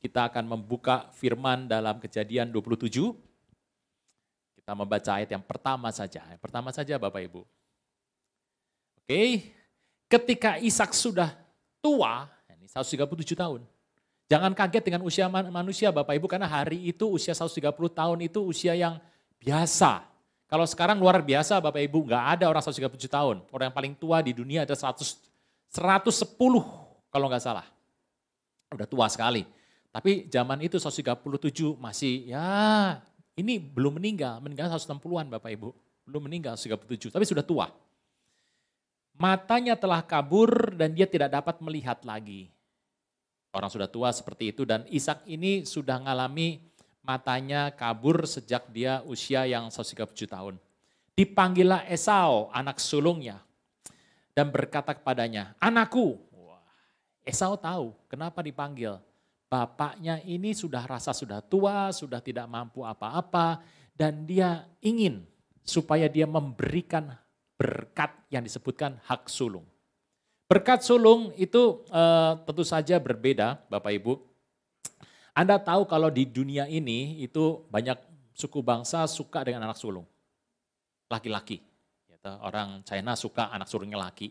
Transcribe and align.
Kita 0.00 0.28
akan 0.28 0.44
membuka 0.46 1.08
firman 1.16 1.66
dalam 1.66 1.98
kejadian 1.98 2.52
27. 2.52 3.12
Kita 4.58 4.72
membaca 4.74 5.10
ayat 5.14 5.30
yang 5.30 5.44
pertama 5.46 5.88
saja. 5.94 6.22
Yang 6.26 6.40
pertama 6.42 6.70
saja 6.74 6.98
Bapak 6.98 7.22
Ibu. 7.26 7.42
Oke, 9.02 9.54
ketika 10.10 10.58
Ishak 10.58 10.90
sudah 10.90 11.30
tua, 11.78 12.26
ini 12.50 12.66
137 12.66 13.38
tahun. 13.38 13.62
Jangan 14.26 14.50
kaget 14.58 14.82
dengan 14.82 15.06
usia 15.06 15.30
manusia 15.30 15.94
Bapak 15.94 16.18
Ibu, 16.18 16.26
karena 16.26 16.50
hari 16.50 16.90
itu 16.90 17.14
usia 17.14 17.30
130 17.30 17.70
tahun 17.70 18.18
itu 18.26 18.42
usia 18.42 18.74
yang 18.74 18.98
biasa. 19.38 20.02
Kalau 20.50 20.66
sekarang 20.66 20.98
luar 20.98 21.22
biasa 21.22 21.62
Bapak 21.62 21.78
Ibu, 21.86 22.10
nggak 22.10 22.24
ada 22.38 22.44
orang 22.50 22.62
137 22.62 23.06
tahun. 23.06 23.46
Orang 23.54 23.70
yang 23.70 23.76
paling 23.76 23.94
tua 23.94 24.18
di 24.18 24.34
dunia 24.34 24.66
ada 24.66 24.74
100, 24.74 25.14
110 25.70 26.26
kalau 27.10 27.26
nggak 27.30 27.42
salah. 27.42 27.66
Udah 28.74 28.86
tua 28.90 29.06
sekali. 29.06 29.46
Tapi 29.96 30.28
zaman 30.28 30.60
itu 30.60 30.76
137 30.76 31.24
masih 31.80 32.28
ya 32.28 33.00
ini 33.32 33.56
belum 33.56 33.96
meninggal, 33.96 34.44
meninggal 34.44 34.68
160-an 34.68 35.32
Bapak 35.32 35.48
Ibu. 35.56 35.72
Belum 36.04 36.28
meninggal 36.28 36.60
137, 36.60 37.08
tapi 37.08 37.24
sudah 37.24 37.40
tua. 37.40 37.72
Matanya 39.16 39.72
telah 39.72 40.04
kabur 40.04 40.76
dan 40.76 40.92
dia 40.92 41.08
tidak 41.08 41.32
dapat 41.32 41.64
melihat 41.64 42.04
lagi. 42.04 42.52
Orang 43.56 43.72
sudah 43.72 43.88
tua 43.88 44.12
seperti 44.12 44.52
itu 44.52 44.68
dan 44.68 44.84
Ishak 44.92 45.24
ini 45.24 45.64
sudah 45.64 45.96
mengalami 45.96 46.60
matanya 47.00 47.72
kabur 47.72 48.28
sejak 48.28 48.68
dia 48.68 49.00
usia 49.08 49.48
yang 49.48 49.72
137 49.72 50.12
tahun. 50.28 50.60
Dipanggillah 51.16 51.88
Esau, 51.88 52.52
anak 52.52 52.76
sulungnya, 52.76 53.40
dan 54.36 54.52
berkata 54.52 54.92
kepadanya, 54.92 55.56
anakku. 55.56 56.20
Esau 57.24 57.56
tahu 57.56 57.96
kenapa 58.12 58.44
dipanggil. 58.44 59.00
Bapaknya 59.46 60.18
ini 60.26 60.50
sudah 60.50 60.82
rasa 60.82 61.14
sudah 61.14 61.38
tua, 61.38 61.94
sudah 61.94 62.18
tidak 62.18 62.50
mampu 62.50 62.82
apa-apa, 62.82 63.62
dan 63.94 64.26
dia 64.26 64.66
ingin 64.82 65.22
supaya 65.62 66.10
dia 66.10 66.26
memberikan 66.26 67.14
berkat 67.54 68.10
yang 68.30 68.42
disebutkan 68.42 68.98
hak 69.06 69.30
sulung. 69.30 69.64
Berkat 70.46 70.82
sulung 70.82 71.34
itu 71.34 71.82
uh, 71.90 72.38
tentu 72.46 72.62
saja 72.62 73.02
berbeda 73.02 73.58
Bapak 73.66 73.90
Ibu. 73.98 74.14
Anda 75.34 75.58
tahu 75.58 75.90
kalau 75.90 76.10
di 76.10 76.26
dunia 76.26 76.70
ini 76.70 77.18
itu 77.22 77.66
banyak 77.66 77.98
suku 78.36 78.62
bangsa 78.62 79.04
suka 79.10 79.42
dengan 79.42 79.66
anak 79.66 79.78
sulung. 79.78 80.06
Laki-laki. 81.10 81.58
Gitu. 82.06 82.32
Orang 82.42 82.86
China 82.86 83.18
suka 83.18 83.50
anak 83.50 83.66
sulungnya 83.66 83.98
laki. 83.98 84.30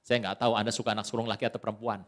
Saya 0.00 0.22
nggak 0.22 0.38
tahu 0.42 0.52
Anda 0.54 0.70
suka 0.70 0.94
anak 0.94 1.06
sulung 1.06 1.26
laki 1.26 1.46
atau 1.46 1.58
perempuan. 1.58 2.06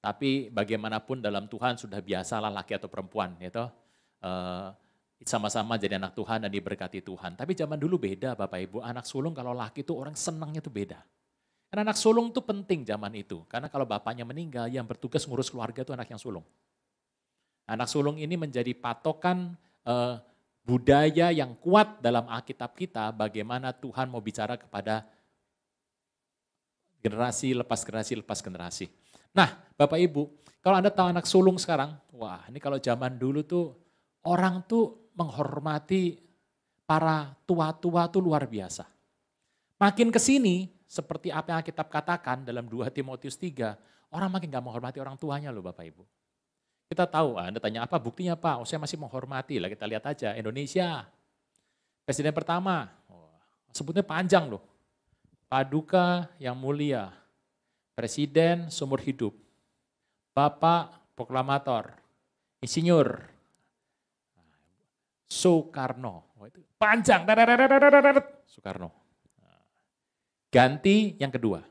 Tapi 0.00 0.48
bagaimanapun 0.48 1.20
dalam 1.20 1.44
Tuhan 1.44 1.76
sudah 1.76 2.00
biasalah 2.00 2.48
laki 2.48 2.72
atau 2.80 2.88
perempuan. 2.88 3.36
Uh, 3.36 4.72
sama-sama 5.20 5.76
jadi 5.76 6.00
anak 6.00 6.16
Tuhan 6.16 6.48
dan 6.48 6.50
diberkati 6.50 7.04
Tuhan. 7.04 7.36
Tapi 7.36 7.52
zaman 7.52 7.76
dulu 7.76 8.00
beda 8.00 8.32
Bapak 8.32 8.60
Ibu, 8.64 8.78
anak 8.80 9.04
sulung 9.04 9.36
kalau 9.36 9.52
laki 9.52 9.84
itu 9.84 9.92
orang 9.92 10.16
senangnya 10.16 10.64
itu 10.64 10.72
beda. 10.72 11.04
Karena 11.68 11.92
anak 11.92 12.00
sulung 12.00 12.32
itu 12.32 12.40
penting 12.40 12.82
zaman 12.82 13.12
itu. 13.14 13.44
Karena 13.46 13.68
kalau 13.68 13.86
bapaknya 13.86 14.26
meninggal, 14.26 14.66
yang 14.66 14.88
bertugas 14.88 15.22
ngurus 15.28 15.52
keluarga 15.52 15.86
itu 15.86 15.92
anak 15.94 16.08
yang 16.10 16.18
sulung. 16.18 16.42
Anak 17.70 17.86
sulung 17.86 18.18
ini 18.18 18.34
menjadi 18.34 18.74
patokan 18.74 19.54
eh, 19.86 20.18
budaya 20.66 21.30
yang 21.30 21.54
kuat 21.62 22.02
dalam 22.02 22.26
Alkitab 22.26 22.74
kita, 22.74 23.14
bagaimana 23.14 23.70
Tuhan 23.70 24.10
mau 24.10 24.18
bicara 24.18 24.58
kepada 24.58 25.06
generasi 26.98 27.54
lepas 27.54 27.86
generasi 27.86 28.12
lepas 28.18 28.42
generasi. 28.42 28.90
Nah 29.34 29.50
Bapak 29.78 29.96
Ibu, 29.96 30.28
kalau 30.60 30.76
Anda 30.76 30.92
tahu 30.92 31.08
anak 31.08 31.24
sulung 31.24 31.56
sekarang, 31.56 31.96
wah 32.12 32.44
ini 32.52 32.60
kalau 32.60 32.76
zaman 32.76 33.16
dulu 33.16 33.40
tuh 33.46 33.72
orang 34.28 34.60
tuh 34.68 35.10
menghormati 35.16 36.20
para 36.84 37.32
tua-tua 37.46 38.10
itu 38.10 38.18
luar 38.18 38.44
biasa. 38.50 38.84
Makin 39.80 40.12
ke 40.12 40.20
sini, 40.20 40.68
seperti 40.84 41.32
apa 41.32 41.54
yang 41.54 41.58
Alkitab 41.62 41.88
katakan 41.88 42.42
dalam 42.42 42.66
2 42.66 42.90
Timotius 42.92 43.38
3, 43.38 44.12
orang 44.12 44.28
makin 44.28 44.50
gak 44.50 44.64
menghormati 44.64 44.98
orang 44.98 45.16
tuanya 45.16 45.48
loh 45.54 45.64
Bapak 45.64 45.86
Ibu. 45.86 46.04
Kita 46.90 47.06
tahu, 47.06 47.38
ah, 47.38 47.46
Anda 47.46 47.62
tanya 47.62 47.86
apa 47.86 47.96
buktinya 48.02 48.34
Pak? 48.34 48.60
Oh 48.60 48.66
saya 48.66 48.82
masih 48.82 48.98
menghormati, 48.98 49.62
lah 49.62 49.70
kita 49.70 49.86
lihat 49.86 50.04
aja. 50.10 50.34
Indonesia, 50.34 51.06
presiden 52.02 52.34
pertama, 52.34 52.90
oh, 53.06 53.38
sebutnya 53.70 54.02
panjang 54.02 54.50
loh. 54.50 54.60
Paduka 55.46 56.26
yang 56.42 56.58
mulia, 56.58 57.14
presiden 58.00 58.72
seumur 58.72 59.04
hidup, 59.04 59.36
Bapak 60.32 61.12
proklamator, 61.12 61.92
insinyur, 62.64 63.28
Soekarno. 65.28 66.32
Oh, 66.40 66.48
panjang. 66.80 67.28
Soekarno. 68.48 68.88
Ganti 70.50 71.14
yang 71.20 71.30
kedua. 71.30 71.62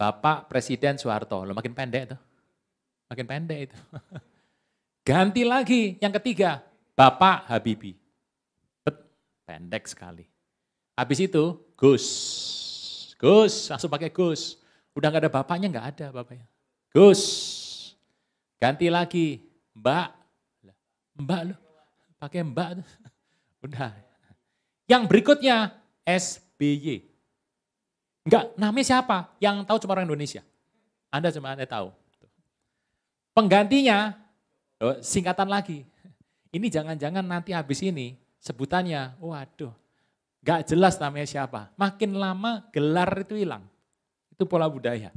Bapak 0.00 0.48
Presiden 0.48 0.96
Soeharto. 0.96 1.44
Lo 1.44 1.52
makin 1.52 1.76
pendek 1.76 2.08
itu. 2.08 2.16
Makin 3.12 3.26
pendek 3.28 3.58
itu. 3.68 3.76
Ganti 5.04 5.42
lagi 5.44 6.00
yang 6.00 6.14
ketiga. 6.16 6.64
Bapak 6.96 7.50
Habibie. 7.52 7.98
Pendek 9.44 9.84
sekali. 9.90 10.24
Habis 10.96 11.18
itu 11.20 11.58
Gus. 11.76 12.06
Gus, 13.20 13.68
langsung 13.68 13.92
pakai 13.92 14.08
Gus. 14.08 14.56
Udah 14.96 15.12
nggak 15.12 15.28
ada 15.28 15.32
bapaknya, 15.32 15.68
nggak 15.68 15.86
ada 15.94 16.06
bapaknya. 16.08 16.48
Gus. 16.90 17.22
Ganti 18.56 18.88
lagi 18.88 19.44
Mbak 19.76 20.20
Mbak 21.20 21.40
lu, 21.52 21.56
pakai 22.16 22.40
mbak. 22.40 22.80
Udah. 23.64 23.92
Yang 24.88 25.02
berikutnya 25.06 25.76
SBY. 26.08 27.04
Enggak, 28.24 28.56
namanya 28.56 28.86
siapa? 28.86 29.32
Yang 29.36 29.68
tahu 29.68 29.76
cuma 29.84 29.92
orang 29.96 30.08
Indonesia. 30.08 30.42
Anda 31.12 31.28
cuma 31.32 31.52
Anda 31.52 31.68
tahu. 31.68 31.92
Penggantinya, 33.36 34.16
oh, 34.82 34.98
singkatan 35.04 35.48
lagi. 35.48 35.84
Ini 36.56 36.66
jangan-jangan 36.66 37.22
nanti 37.22 37.54
habis 37.54 37.78
ini 37.78 38.18
sebutannya, 38.42 39.14
waduh, 39.22 39.70
gak 40.44 40.68
jelas 40.68 40.96
namanya 41.00 41.28
siapa. 41.28 41.72
Makin 41.76 42.16
lama 42.16 42.64
gelar 42.72 43.10
itu 43.24 43.36
hilang. 43.36 43.64
Itu 44.32 44.44
pola 44.48 44.66
budaya. 44.66 45.12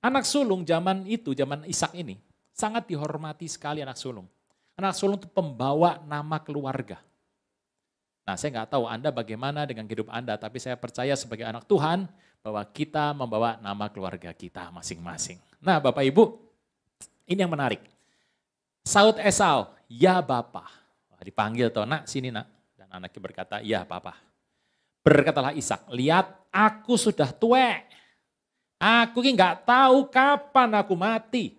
Anak 0.00 0.24
sulung 0.24 0.64
zaman 0.64 1.04
itu, 1.04 1.36
zaman 1.36 1.68
Ishak 1.68 1.92
ini, 1.92 2.16
sangat 2.56 2.88
dihormati 2.88 3.44
sekali 3.44 3.84
anak 3.84 4.00
sulung. 4.00 4.24
Anak 4.80 4.96
sulung 4.96 5.20
itu 5.20 5.28
pembawa 5.28 6.00
nama 6.08 6.40
keluarga. 6.40 6.96
Nah 8.24 8.38
saya 8.38 8.62
nggak 8.62 8.70
tahu 8.72 8.88
Anda 8.88 9.12
bagaimana 9.12 9.68
dengan 9.68 9.84
hidup 9.84 10.08
Anda, 10.08 10.40
tapi 10.40 10.56
saya 10.56 10.78
percaya 10.80 11.12
sebagai 11.18 11.44
anak 11.44 11.68
Tuhan 11.68 12.08
bahwa 12.40 12.62
kita 12.64 13.12
membawa 13.12 13.60
nama 13.60 13.92
keluarga 13.92 14.32
kita 14.32 14.72
masing-masing. 14.72 15.36
Nah 15.60 15.82
Bapak 15.82 16.00
Ibu, 16.00 16.40
ini 17.28 17.42
yang 17.44 17.52
menarik. 17.52 17.84
Saud 18.80 19.20
Esau, 19.20 19.68
ya 19.90 20.24
Bapak. 20.24 20.66
Dipanggil 21.20 21.68
toh, 21.68 21.84
nak 21.84 22.08
sini 22.08 22.32
nak. 22.32 22.48
Dan 22.72 22.88
anaknya 22.88 23.20
berkata, 23.20 23.56
ya 23.60 23.84
Bapak. 23.84 24.29
Berkatalah 25.00 25.56
Ishak, 25.56 25.88
lihat 25.92 26.28
aku 26.52 26.96
sudah 26.96 27.32
tua. 27.32 27.80
Aku 28.80 29.20
ini 29.20 29.36
nggak 29.36 29.68
tahu 29.68 30.08
kapan 30.08 30.80
aku 30.80 30.96
mati. 30.96 31.56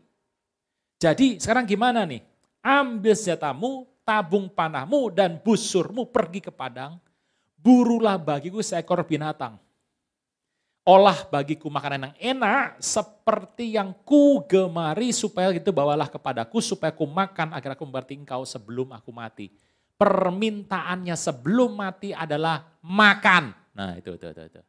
Jadi 1.02 1.42
sekarang 1.42 1.66
gimana 1.66 2.06
nih? 2.06 2.22
ambil 2.62 3.18
senjatamu, 3.18 3.90
tabung 4.06 4.48
panahmu, 4.48 5.10
dan 5.12 5.42
busurmu 5.42 6.08
pergi 6.08 6.40
ke 6.40 6.54
padang, 6.54 7.02
burulah 7.58 8.16
bagiku 8.22 8.62
seekor 8.62 9.02
binatang. 9.04 9.58
Olah 10.82 11.30
bagiku 11.30 11.70
makanan 11.70 12.10
yang 12.10 12.42
enak 12.42 12.82
seperti 12.82 13.78
yang 13.78 13.94
ku 14.02 14.42
gemari 14.50 15.14
supaya 15.14 15.54
itu 15.54 15.70
bawalah 15.70 16.10
kepadaku 16.10 16.58
supaya 16.58 16.90
ku 16.90 17.06
makan 17.06 17.54
agar 17.54 17.78
aku 17.78 17.86
memberti 17.86 18.18
engkau 18.18 18.42
sebelum 18.50 18.90
aku 18.90 19.14
mati. 19.14 19.54
Permintaannya 20.02 21.14
sebelum 21.14 21.78
mati 21.78 22.10
adalah 22.10 22.66
makan. 22.82 23.54
Nah 23.78 23.94
itu, 24.02 24.18
itu, 24.18 24.26
itu. 24.34 24.42
Itu, 24.50 24.62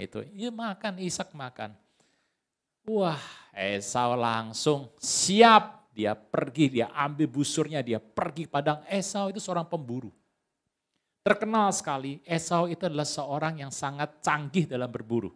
itu. 0.00 0.18
Ya, 0.32 0.48
makan, 0.48 0.96
Ishak 0.96 1.36
makan. 1.36 1.76
Wah, 2.88 3.20
Esau 3.52 4.16
langsung 4.16 4.88
siap 4.96 5.92
dia 5.92 6.16
pergi, 6.16 6.80
dia 6.80 6.88
ambil 6.96 7.28
busurnya, 7.28 7.84
dia 7.84 8.00
pergi 8.00 8.48
padang. 8.48 8.80
Esau 8.88 9.28
itu 9.28 9.36
seorang 9.36 9.68
pemburu. 9.68 10.08
Terkenal 11.20 11.68
sekali, 11.76 12.24
Esau 12.24 12.64
itu 12.64 12.88
adalah 12.88 13.04
seorang 13.04 13.60
yang 13.60 13.68
sangat 13.68 14.24
canggih 14.24 14.64
dalam 14.64 14.88
berburu. 14.88 15.28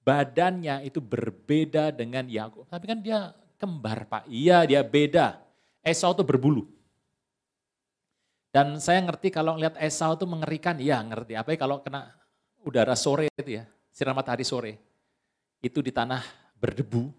Badannya 0.00 0.88
itu 0.88 1.04
berbeda 1.04 1.92
dengan 1.92 2.24
Yakub. 2.24 2.64
Tapi 2.70 2.84
kan 2.88 3.04
dia 3.04 3.36
kembar 3.60 4.08
Pak. 4.08 4.24
Iya 4.32 4.64
dia 4.64 4.80
beda. 4.80 5.36
Esau 5.84 6.16
itu 6.16 6.24
berbulu. 6.24 6.73
Dan 8.54 8.78
saya 8.78 9.02
ngerti 9.02 9.34
kalau 9.34 9.58
ngeliat 9.58 9.74
Esau 9.82 10.14
itu 10.14 10.30
mengerikan, 10.30 10.78
iya 10.78 11.02
ngerti. 11.02 11.34
Apa 11.34 11.58
kalau 11.58 11.82
kena 11.82 12.14
udara 12.62 12.94
sore 12.94 13.26
itu 13.26 13.58
ya, 13.58 13.66
sinar 13.90 14.14
matahari 14.14 14.46
sore. 14.46 14.78
Itu 15.58 15.82
di 15.82 15.90
tanah 15.90 16.22
berdebu, 16.62 17.10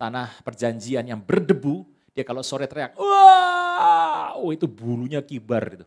tanah 0.00 0.40
perjanjian 0.40 1.04
yang 1.04 1.20
berdebu, 1.20 1.84
dia 2.16 2.24
kalau 2.24 2.40
sore 2.40 2.64
teriak, 2.64 2.96
wah, 2.96 4.40
oh 4.40 4.56
itu 4.56 4.64
bulunya 4.64 5.20
kibar 5.20 5.68
itu. 5.68 5.86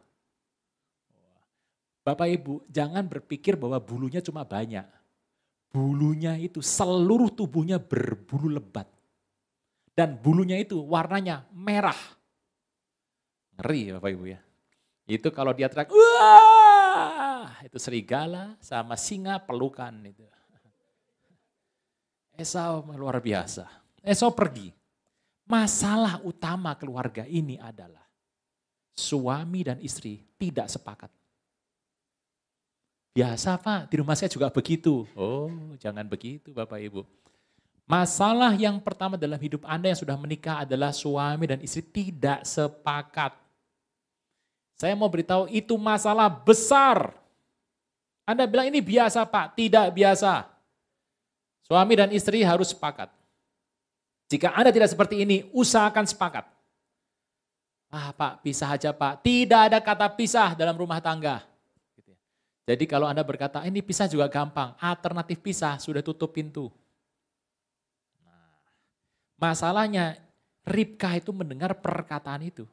Bapak 2.06 2.30
Ibu, 2.30 2.62
jangan 2.69 3.10
berpikir 3.10 3.57
bahwa 3.57 3.81
bulunya 3.81 4.22
cuma 4.22 4.46
banyak. 4.46 4.86
Bulunya 5.74 6.38
itu 6.38 6.62
seluruh 6.62 7.34
tubuhnya 7.34 7.81
berbulu 7.81 8.46
lebat. 8.46 8.86
Dan 9.98 10.22
bulunya 10.22 10.62
itu 10.62 10.78
warnanya 10.86 11.50
merah. 11.50 11.98
Ngeri 13.57 13.98
Bapak 13.98 14.12
Ibu 14.13 14.25
ya. 14.30 14.44
Itu 15.04 15.36
kalau 15.36 15.52
dia 15.52 15.68
teriak, 15.68 15.92
wah, 15.92 17.52
itu 17.60 17.76
serigala 17.76 18.56
sama 18.64 18.96
singa 18.96 19.36
pelukan 19.44 19.92
itu. 20.08 20.24
Esau 22.34 22.82
luar 22.96 23.20
biasa. 23.20 23.68
Esau 24.02 24.34
pergi. 24.34 24.74
Masalah 25.44 26.24
utama 26.24 26.74
keluarga 26.80 27.28
ini 27.28 27.60
adalah 27.60 28.02
suami 28.96 29.62
dan 29.62 29.78
istri 29.84 30.24
tidak 30.40 30.72
sepakat. 30.72 31.12
Biasa 33.14 33.62
Pak, 33.62 33.94
di 33.94 33.96
rumah 34.02 34.18
saya 34.18 34.32
juga 34.32 34.50
begitu. 34.50 35.06
Oh, 35.14 35.52
jangan 35.78 36.08
begitu 36.10 36.50
Bapak 36.50 36.82
Ibu. 36.82 37.06
Masalah 37.84 38.56
yang 38.56 38.80
pertama 38.80 39.20
dalam 39.20 39.38
hidup 39.38 39.68
Anda 39.68 39.92
yang 39.92 40.00
sudah 40.00 40.18
menikah 40.18 40.64
adalah 40.64 40.96
suami 40.96 41.46
dan 41.46 41.60
istri 41.62 41.84
tidak 41.84 42.48
sepakat. 42.48 43.43
Saya 44.78 44.98
mau 44.98 45.08
beritahu 45.08 45.46
itu 45.50 45.78
masalah 45.78 46.28
besar. 46.28 47.14
Anda 48.24 48.48
bilang 48.48 48.72
ini 48.72 48.80
biasa 48.80 49.24
Pak, 49.28 49.56
tidak 49.60 49.94
biasa. 49.94 50.48
Suami 51.64 51.94
dan 51.96 52.10
istri 52.12 52.44
harus 52.44 52.72
sepakat. 52.72 53.12
Jika 54.28 54.52
Anda 54.56 54.74
tidak 54.74 54.92
seperti 54.92 55.24
ini, 55.24 55.48
usahakan 55.54 56.08
sepakat. 56.08 56.46
Ah 57.94 58.10
Pak, 58.10 58.42
pisah 58.42 58.74
aja 58.74 58.90
Pak. 58.90 59.22
Tidak 59.22 59.60
ada 59.70 59.78
kata 59.78 60.10
pisah 60.10 60.58
dalam 60.58 60.74
rumah 60.74 60.98
tangga. 60.98 61.46
Jadi 62.64 62.88
kalau 62.88 63.06
Anda 63.06 63.22
berkata, 63.22 63.62
ini 63.68 63.84
pisah 63.84 64.08
juga 64.08 64.25
gampang, 64.31 64.74
alternatif 64.80 65.44
pisah 65.44 65.78
sudah 65.78 66.00
tutup 66.00 66.31
pintu. 66.31 66.72
Nah, 68.24 68.56
masalahnya 69.36 70.16
Ribka 70.64 71.12
itu 71.20 71.36
mendengar 71.36 71.75
perkataan 71.75 72.40
itu. 72.48 72.64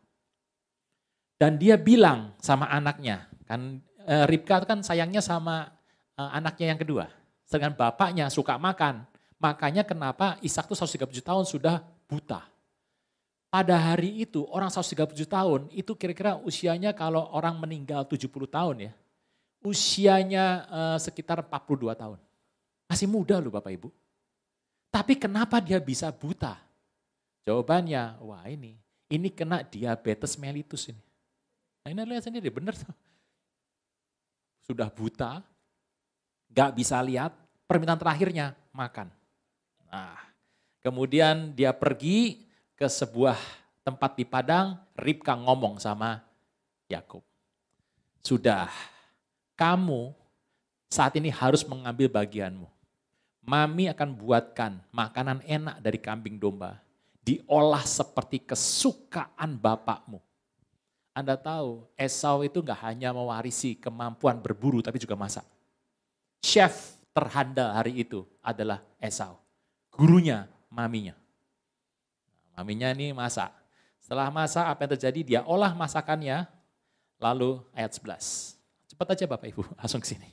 Dan 1.41 1.57
dia 1.57 1.81
bilang 1.81 2.37
sama 2.37 2.69
anaknya, 2.69 3.25
kan 3.49 3.81
e, 4.05 4.15
Ribka 4.29 4.61
kan 4.69 4.85
sayangnya 4.85 5.25
sama 5.25 5.73
e, 6.13 6.21
anaknya 6.21 6.77
yang 6.77 6.81
kedua. 6.81 7.09
Sedangkan 7.49 7.81
bapaknya 7.81 8.29
suka 8.29 8.61
makan. 8.61 9.09
Makanya 9.41 9.89
kenapa 9.89 10.37
Ishak 10.45 10.69
itu 10.69 10.77
137 10.77 11.25
tahun 11.25 11.45
sudah 11.49 11.81
buta. 12.05 12.45
Pada 13.49 13.75
hari 13.81 14.29
itu 14.29 14.45
orang 14.53 14.69
137 14.69 15.17
tahun 15.25 15.73
itu 15.73 15.97
kira-kira 15.97 16.37
usianya 16.45 16.93
kalau 16.93 17.33
orang 17.33 17.57
meninggal 17.57 18.05
70 18.05 18.29
tahun 18.47 18.77
ya 18.87 18.93
usianya 19.65 20.45
uh, 20.69 20.99
sekitar 20.99 21.45
42 21.45 21.93
tahun. 21.97 22.19
Masih 22.89 23.07
muda 23.07 23.39
loh 23.39 23.53
Bapak 23.53 23.73
Ibu. 23.77 23.89
Tapi 24.91 25.15
kenapa 25.15 25.63
dia 25.63 25.79
bisa 25.79 26.11
buta? 26.11 26.59
Jawabannya, 27.47 28.19
wah 28.27 28.43
ini, 28.51 28.75
ini 29.07 29.31
kena 29.31 29.63
diabetes 29.63 30.35
mellitus 30.35 30.91
ini. 30.91 31.03
Nah 31.81 32.05
lihat 32.05 32.25
sendiri, 32.25 32.53
benar 32.53 32.77
tuh. 32.77 32.93
Sudah 34.61 34.93
buta, 34.93 35.41
gak 36.53 36.77
bisa 36.77 37.01
lihat, 37.01 37.33
permintaan 37.65 37.99
terakhirnya 37.99 38.53
makan. 38.71 39.09
Nah, 39.91 40.15
kemudian 40.85 41.57
dia 41.57 41.73
pergi 41.73 42.47
ke 42.77 42.87
sebuah 42.87 43.37
tempat 43.83 44.15
di 44.15 44.25
Padang, 44.29 44.79
Ribka 44.95 45.35
ngomong 45.35 45.81
sama 45.81 46.21
Yakub. 46.87 47.25
Sudah, 48.21 48.69
kamu 49.57 50.13
saat 50.93 51.17
ini 51.17 51.33
harus 51.33 51.65
mengambil 51.65 52.13
bagianmu. 52.13 52.69
Mami 53.41 53.89
akan 53.89 54.15
buatkan 54.15 54.85
makanan 54.93 55.41
enak 55.49 55.81
dari 55.81 55.97
kambing 55.97 56.37
domba. 56.37 56.77
Diolah 57.25 57.83
seperti 57.83 58.45
kesukaan 58.45 59.57
bapakmu. 59.57 60.21
Anda 61.21 61.37
tahu, 61.37 61.85
Esau 61.95 62.41
itu 62.43 62.65
nggak 62.65 62.81
hanya 62.89 63.13
mewarisi 63.13 63.77
kemampuan 63.77 64.41
berburu, 64.41 64.81
tapi 64.81 64.97
juga 64.97 65.15
masak. 65.15 65.45
Chef 66.41 66.97
terhandal 67.13 67.77
hari 67.77 68.01
itu 68.01 68.25
adalah 68.41 68.81
Esau. 68.97 69.37
Gurunya, 69.93 70.49
maminya. 70.73 71.13
Nah, 72.57 72.65
maminya 72.65 72.89
ini 72.97 73.13
masak. 73.13 73.53
Setelah 74.01 74.33
masak, 74.33 74.65
apa 74.65 74.81
yang 74.89 74.93
terjadi? 74.97 75.21
Dia 75.21 75.41
olah 75.45 75.77
masakannya, 75.77 76.49
lalu 77.21 77.61
ayat 77.77 77.93
11. 77.93 78.57
Cepat 78.89 79.07
aja 79.13 79.25
Bapak 79.29 79.47
Ibu, 79.53 79.63
langsung 79.79 80.01
ke 80.01 80.09
sini. 80.09 80.33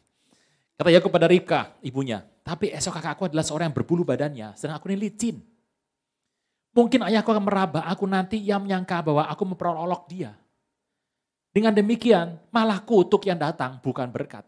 Kata 0.77 0.93
Yakub 0.93 1.09
pada 1.09 1.25
Ribka, 1.27 1.73
ibunya, 1.81 2.21
tapi 2.45 2.69
esok 2.69 3.01
kakakku 3.01 3.27
adalah 3.27 3.41
seorang 3.41 3.73
yang 3.73 3.77
berbulu 3.77 4.05
badannya, 4.05 4.53
sedang 4.55 4.77
aku 4.77 4.87
ini 4.93 5.09
licin. 5.09 5.41
Mungkin 6.77 7.01
ayahku 7.09 7.33
akan 7.33 7.41
meraba 7.41 7.81
aku 7.89 8.05
nanti 8.05 8.37
yang 8.37 8.61
menyangka 8.61 9.01
bahwa 9.01 9.25
aku 9.25 9.43
memperolok 9.49 10.05
dia. 10.05 10.37
Dengan 11.57 11.73
demikian, 11.73 12.37
malah 12.53 12.85
kutuk 12.85 13.25
yang 13.25 13.41
datang 13.41 13.81
bukan 13.81 14.13
berkat. 14.13 14.45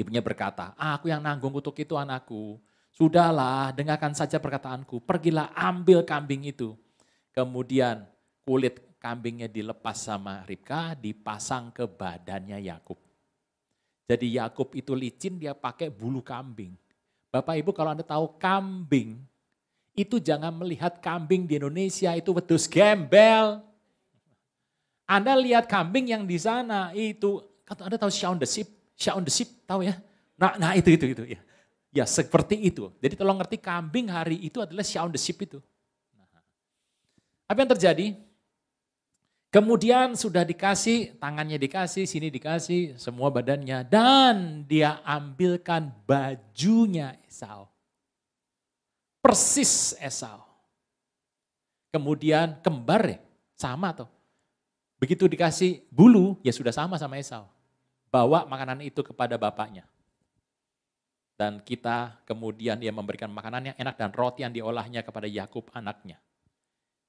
Ibunya 0.00 0.24
berkata, 0.24 0.72
aku 0.80 1.12
yang 1.12 1.20
nanggung 1.20 1.52
kutuk 1.52 1.76
itu 1.76 1.92
anakku. 2.00 2.56
Sudahlah, 2.88 3.68
dengarkan 3.76 4.16
saja 4.16 4.40
perkataanku. 4.40 5.04
Pergilah 5.04 5.52
ambil 5.52 6.00
kambing 6.00 6.48
itu. 6.48 6.72
Kemudian 7.36 8.00
kulit 8.48 8.96
kambingnya 8.96 9.44
dilepas 9.44 10.08
sama 10.08 10.40
Ribka, 10.48 10.96
dipasang 10.96 11.68
ke 11.68 11.84
badannya 11.84 12.64
Yakub. 12.64 12.96
Jadi 14.08 14.40
Yakub 14.40 14.72
itu 14.72 14.96
licin 14.96 15.36
dia 15.36 15.52
pakai 15.52 15.92
bulu 15.92 16.24
kambing. 16.24 16.72
Bapak 17.28 17.60
Ibu 17.60 17.76
kalau 17.76 17.92
Anda 17.92 18.08
tahu 18.08 18.40
kambing, 18.40 19.20
itu 19.92 20.16
jangan 20.16 20.56
melihat 20.56 20.96
kambing 21.04 21.44
di 21.44 21.60
Indonesia 21.60 22.16
itu 22.16 22.32
wedus 22.32 22.64
gembel. 22.72 23.73
Anda 25.14 25.38
lihat 25.38 25.70
kambing 25.70 26.10
yang 26.10 26.26
di 26.26 26.34
sana 26.34 26.90
itu, 26.90 27.38
Anda 27.70 27.94
tahu 27.94 28.10
Shaun 28.10 28.42
the 28.42 28.48
Sheep, 28.50 28.66
Shaun 28.98 29.22
the 29.22 29.30
Sheep 29.30 29.62
tahu 29.62 29.86
ya? 29.86 29.94
Nah, 30.34 30.58
nah 30.58 30.74
itu 30.74 30.90
itu 30.90 31.06
itu 31.06 31.22
ya. 31.38 31.40
Ya 31.94 32.02
seperti 32.02 32.58
itu. 32.58 32.90
Jadi 32.98 33.14
tolong 33.14 33.38
ngerti 33.38 33.62
kambing 33.62 34.10
hari 34.10 34.42
itu 34.42 34.58
adalah 34.58 34.82
Shaun 34.82 35.14
the 35.14 35.20
Sheep 35.22 35.46
itu. 35.46 35.62
Nah, 36.18 36.26
apa 37.46 37.58
yang 37.62 37.70
terjadi? 37.70 38.18
Kemudian 39.54 40.18
sudah 40.18 40.42
dikasih, 40.42 41.14
tangannya 41.22 41.62
dikasih, 41.62 42.10
sini 42.10 42.26
dikasih, 42.26 42.98
semua 42.98 43.30
badannya. 43.30 43.86
Dan 43.86 44.66
dia 44.66 44.98
ambilkan 45.06 45.94
bajunya 46.10 47.14
Esau. 47.22 47.70
Persis 49.22 49.94
Esau. 50.02 50.42
Kemudian 51.94 52.58
kembar 52.66 53.14
ya, 53.14 53.22
sama 53.54 53.94
tuh. 53.94 54.10
Begitu 54.98 55.26
dikasih 55.26 55.84
bulu, 55.90 56.38
ya 56.40 56.54
sudah 56.54 56.70
sama 56.70 56.96
sama 56.96 57.18
Esau. 57.18 57.44
Bawa 58.08 58.46
makanan 58.46 58.86
itu 58.86 59.02
kepada 59.02 59.34
bapaknya. 59.34 59.84
Dan 61.34 61.58
kita 61.58 62.22
kemudian 62.22 62.78
dia 62.78 62.94
memberikan 62.94 63.26
makanan 63.26 63.74
yang 63.74 63.76
enak 63.76 63.98
dan 63.98 64.14
roti 64.14 64.46
yang 64.46 64.54
diolahnya 64.54 65.02
kepada 65.02 65.26
Yakub 65.26 65.66
anaknya. 65.74 66.22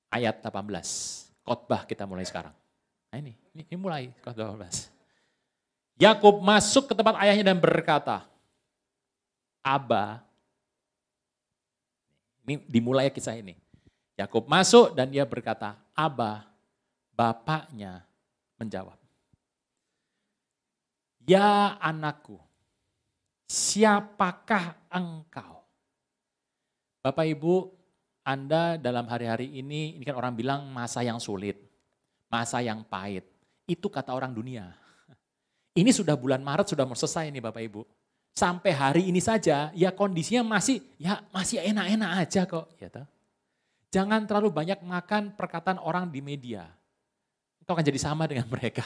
Ayat 0.10 0.42
18 0.42 0.66
khotbah 1.46 1.86
kita 1.86 2.10
mulai 2.10 2.26
sekarang. 2.26 2.54
Nah 3.14 3.18
ini, 3.22 3.38
ini, 3.54 3.64
ini 3.70 3.78
mulai 3.78 4.10
khotbah 4.26 4.58
12. 4.58 4.90
Yakub 6.02 6.42
masuk 6.42 6.90
ke 6.90 6.94
tempat 6.98 7.16
ayahnya 7.22 7.54
dan 7.54 7.58
berkata, 7.62 8.26
Aba, 9.62 10.26
ini 12.44 12.62
dimulai 12.66 13.14
kisah 13.14 13.38
ini. 13.38 13.56
Yakub 14.18 14.50
masuk 14.50 14.98
dan 14.98 15.08
dia 15.08 15.24
berkata, 15.24 15.78
Aba, 15.94 16.50
bapaknya 17.16 18.04
menjawab. 18.60 19.00
Ya 21.26 21.74
anakku, 21.82 22.38
siapakah 23.50 24.78
engkau? 24.94 25.66
Bapak 27.02 27.26
Ibu, 27.26 27.74
anda 28.22 28.78
dalam 28.78 29.10
hari-hari 29.10 29.50
ini, 29.58 29.98
ini 29.98 30.04
kan 30.06 30.18
orang 30.18 30.38
bilang 30.38 30.70
masa 30.70 31.02
yang 31.02 31.18
sulit, 31.18 31.58
masa 32.30 32.62
yang 32.62 32.86
pahit. 32.86 33.26
Itu 33.66 33.90
kata 33.90 34.14
orang 34.14 34.38
dunia. 34.38 34.70
Ini 35.76 35.92
sudah 35.92 36.14
bulan 36.14 36.46
Maret 36.46 36.72
sudah 36.72 36.86
mau 36.86 36.96
selesai 36.96 37.34
nih 37.34 37.42
Bapak 37.42 37.64
Ibu. 37.66 37.82
Sampai 38.36 38.76
hari 38.76 39.08
ini 39.08 39.24
saja 39.24 39.72
ya 39.72 39.96
kondisinya 39.96 40.44
masih 40.44 40.84
ya 41.00 41.24
masih 41.32 41.60
enak-enak 41.64 42.12
aja 42.22 42.42
kok. 42.46 42.68
Ya? 42.78 42.92
Jangan 43.92 44.28
terlalu 44.28 44.52
banyak 44.52 44.80
makan 44.84 45.34
perkataan 45.34 45.80
orang 45.80 46.12
di 46.12 46.20
media. 46.20 46.68
Itu 47.66 47.74
akan 47.74 47.82
jadi 47.82 47.98
sama 47.98 48.30
dengan 48.30 48.46
mereka. 48.46 48.86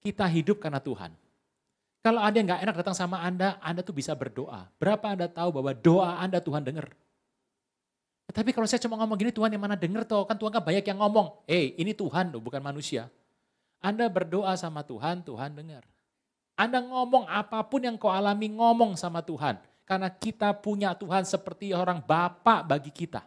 Kita 0.00 0.24
hidup 0.24 0.56
karena 0.56 0.80
Tuhan. 0.80 1.12
Kalau 2.00 2.24
ada 2.24 2.32
yang 2.32 2.48
nggak 2.48 2.64
enak 2.64 2.76
datang 2.80 2.96
sama 2.96 3.20
Anda, 3.20 3.60
Anda 3.60 3.84
tuh 3.84 3.92
bisa 3.92 4.16
berdoa. 4.16 4.72
Berapa 4.80 5.12
Anda 5.12 5.28
tahu 5.28 5.60
bahwa 5.60 5.76
doa 5.76 6.16
Anda 6.16 6.40
Tuhan 6.40 6.64
dengar? 6.64 6.88
Tapi 8.32 8.56
kalau 8.56 8.64
saya 8.64 8.80
cuma 8.80 8.96
ngomong 8.96 9.20
gini, 9.20 9.28
Tuhan 9.36 9.52
yang 9.52 9.60
mana 9.60 9.76
denger 9.76 10.08
toh? 10.08 10.24
Kan 10.24 10.40
Tuhan 10.40 10.48
kan 10.48 10.64
banyak 10.64 10.80
yang 10.80 10.96
ngomong. 10.96 11.44
Eh, 11.44 11.52
hey, 11.52 11.66
ini 11.76 11.92
Tuhan 11.92 12.32
loh, 12.32 12.40
bukan 12.40 12.64
manusia. 12.64 13.12
Anda 13.84 14.08
berdoa 14.08 14.56
sama 14.56 14.80
Tuhan, 14.80 15.20
Tuhan 15.20 15.52
dengar. 15.52 15.84
Anda 16.56 16.80
ngomong 16.80 17.28
apa 17.28 17.60
pun 17.68 17.84
yang 17.84 18.00
kau 18.00 18.08
alami, 18.08 18.48
ngomong 18.48 18.96
sama 18.96 19.20
Tuhan. 19.20 19.60
Karena 19.84 20.08
kita 20.08 20.56
punya 20.56 20.96
Tuhan 20.96 21.28
seperti 21.28 21.76
orang 21.76 22.00
Bapak 22.00 22.64
bagi 22.64 22.88
kita. 22.88 23.20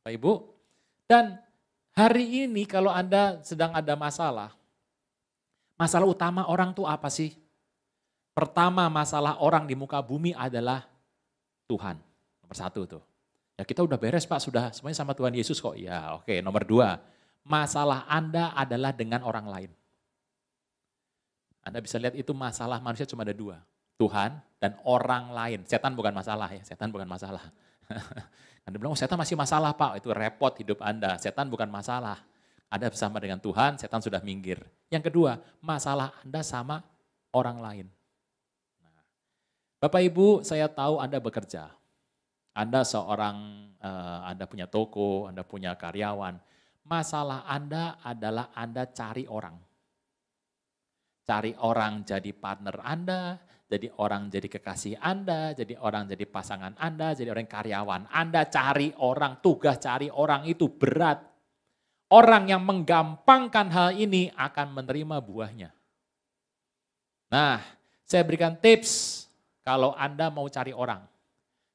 Bapak 0.00 0.12
Ibu. 0.14 0.32
Dan 1.04 1.36
hari 1.96 2.44
ini 2.44 2.68
kalau 2.68 2.92
Anda 2.92 3.40
sedang 3.40 3.72
ada 3.72 3.96
masalah, 3.96 4.52
masalah 5.80 6.04
utama 6.04 6.44
orang 6.44 6.76
tuh 6.76 6.84
apa 6.84 7.08
sih? 7.08 7.32
Pertama 8.36 8.84
masalah 8.92 9.40
orang 9.40 9.64
di 9.64 9.72
muka 9.72 10.04
bumi 10.04 10.36
adalah 10.36 10.84
Tuhan. 11.64 11.96
Nomor 12.44 12.56
satu 12.56 12.84
tuh. 12.84 13.02
Ya 13.56 13.64
kita 13.64 13.80
udah 13.80 13.96
beres 13.96 14.28
Pak, 14.28 14.44
sudah 14.44 14.68
semuanya 14.76 15.00
sama 15.00 15.16
Tuhan 15.16 15.32
Yesus 15.32 15.56
kok. 15.56 15.72
Ya 15.80 16.20
oke, 16.20 16.44
nomor 16.44 16.68
dua. 16.68 17.00
Masalah 17.48 18.04
Anda 18.04 18.52
adalah 18.52 18.92
dengan 18.92 19.24
orang 19.24 19.48
lain. 19.48 19.70
Anda 21.64 21.80
bisa 21.80 21.96
lihat 21.96 22.12
itu 22.12 22.36
masalah 22.36 22.78
manusia 22.78 23.08
cuma 23.08 23.24
ada 23.24 23.32
dua. 23.32 23.56
Tuhan 23.96 24.36
dan 24.60 24.76
orang 24.84 25.32
lain. 25.32 25.64
Setan 25.64 25.96
bukan 25.96 26.12
masalah 26.12 26.52
ya, 26.52 26.60
setan 26.60 26.92
bukan 26.92 27.08
masalah. 27.08 27.48
Anda 28.66 28.76
bilang, 28.82 28.94
oh 28.94 28.98
setan 28.98 29.18
masih 29.18 29.38
masalah 29.38 29.74
Pak, 29.78 30.02
itu 30.02 30.10
repot 30.10 30.50
hidup 30.58 30.82
Anda. 30.82 31.16
Setan 31.22 31.46
bukan 31.46 31.70
masalah. 31.70 32.18
Anda 32.66 32.90
bersama 32.90 33.22
dengan 33.22 33.38
Tuhan, 33.38 33.78
setan 33.78 34.02
sudah 34.02 34.18
minggir. 34.26 34.58
Yang 34.90 35.12
kedua, 35.12 35.38
masalah 35.62 36.10
Anda 36.26 36.42
sama 36.42 36.82
orang 37.30 37.62
lain. 37.62 37.86
Nah, 38.82 39.06
Bapak 39.78 40.02
Ibu, 40.02 40.42
saya 40.42 40.66
tahu 40.66 40.98
Anda 40.98 41.22
bekerja. 41.22 41.70
Anda 42.56 42.82
seorang, 42.82 43.36
uh, 43.78 44.20
Anda 44.26 44.50
punya 44.50 44.66
toko, 44.66 45.30
Anda 45.30 45.46
punya 45.46 45.78
karyawan. 45.78 46.34
Masalah 46.90 47.46
Anda 47.46 48.02
adalah 48.02 48.50
Anda 48.50 48.90
cari 48.90 49.30
orang. 49.30 49.54
Cari 51.26 51.54
orang 51.62 52.02
jadi 52.02 52.30
partner 52.34 52.82
Anda, 52.82 53.38
jadi 53.66 53.90
orang 53.98 54.30
jadi 54.30 54.46
kekasih 54.46 55.02
Anda, 55.02 55.50
jadi 55.54 55.74
orang 55.78 56.06
jadi 56.06 56.24
pasangan 56.26 56.78
Anda, 56.78 57.12
jadi 57.18 57.34
orang 57.34 57.50
karyawan. 57.50 58.10
Anda 58.10 58.46
cari 58.46 58.94
orang, 59.02 59.42
tugas 59.42 59.82
cari 59.82 60.06
orang 60.10 60.46
itu 60.46 60.70
berat. 60.70 61.22
Orang 62.06 62.46
yang 62.46 62.62
menggampangkan 62.62 63.66
hal 63.74 63.90
ini 63.98 64.30
akan 64.38 64.78
menerima 64.78 65.18
buahnya. 65.18 65.74
Nah, 67.34 67.58
saya 68.06 68.22
berikan 68.22 68.54
tips 68.54 69.26
kalau 69.66 69.90
Anda 69.98 70.30
mau 70.30 70.46
cari 70.46 70.70
orang 70.70 71.02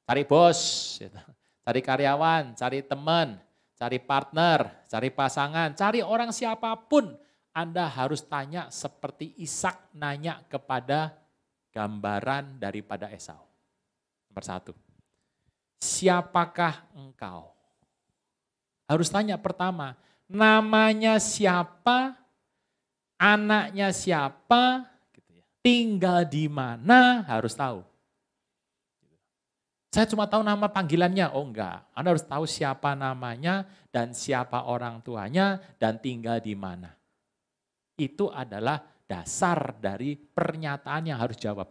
cari 0.06 0.28
bos, 0.28 0.58
gitu. 0.98 1.16
cari 1.62 1.80
karyawan, 1.80 2.52
cari 2.58 2.84
teman, 2.84 3.38
cari 3.78 3.98
partner, 4.02 4.84
cari 4.90 5.08
pasangan, 5.08 5.72
cari 5.72 6.04
orang 6.04 6.28
siapa 6.34 6.74
pun. 6.76 7.16
Anda 7.52 7.84
harus 7.84 8.24
tanya 8.24 8.72
seperti 8.72 9.36
Ishak 9.36 9.92
nanya 9.92 10.40
kepada 10.48 11.12
gambaran 11.72 12.60
daripada 12.60 13.08
Esau. 13.08 13.40
Nomor 14.28 14.44
satu, 14.44 14.72
siapakah 15.80 16.84
engkau? 16.94 17.50
Harus 18.86 19.08
tanya 19.08 19.40
pertama, 19.40 19.96
namanya 20.28 21.16
siapa, 21.16 22.12
anaknya 23.16 23.88
siapa, 23.90 24.84
tinggal 25.64 26.28
di 26.28 26.46
mana 26.52 27.24
harus 27.24 27.56
tahu. 27.56 27.80
Saya 29.92 30.08
cuma 30.08 30.24
tahu 30.24 30.40
nama 30.40 30.72
panggilannya. 30.72 31.36
Oh 31.36 31.44
enggak, 31.44 31.84
Anda 31.92 32.16
harus 32.16 32.24
tahu 32.24 32.48
siapa 32.48 32.96
namanya 32.96 33.68
dan 33.92 34.16
siapa 34.16 34.64
orang 34.64 35.04
tuanya 35.04 35.60
dan 35.76 36.00
tinggal 36.00 36.40
di 36.40 36.56
mana. 36.56 36.96
Itu 38.00 38.32
adalah 38.32 38.91
dasar 39.12 39.76
dari 39.76 40.16
pernyataan 40.16 41.12
yang 41.12 41.20
harus 41.20 41.36
jawab. 41.36 41.68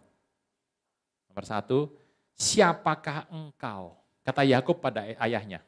Nomor 1.26 1.46
satu, 1.50 1.98
siapakah 2.38 3.26
engkau? 3.34 3.98
Kata 4.22 4.46
Yakub 4.46 4.78
pada 4.78 5.02
ayahnya. 5.26 5.66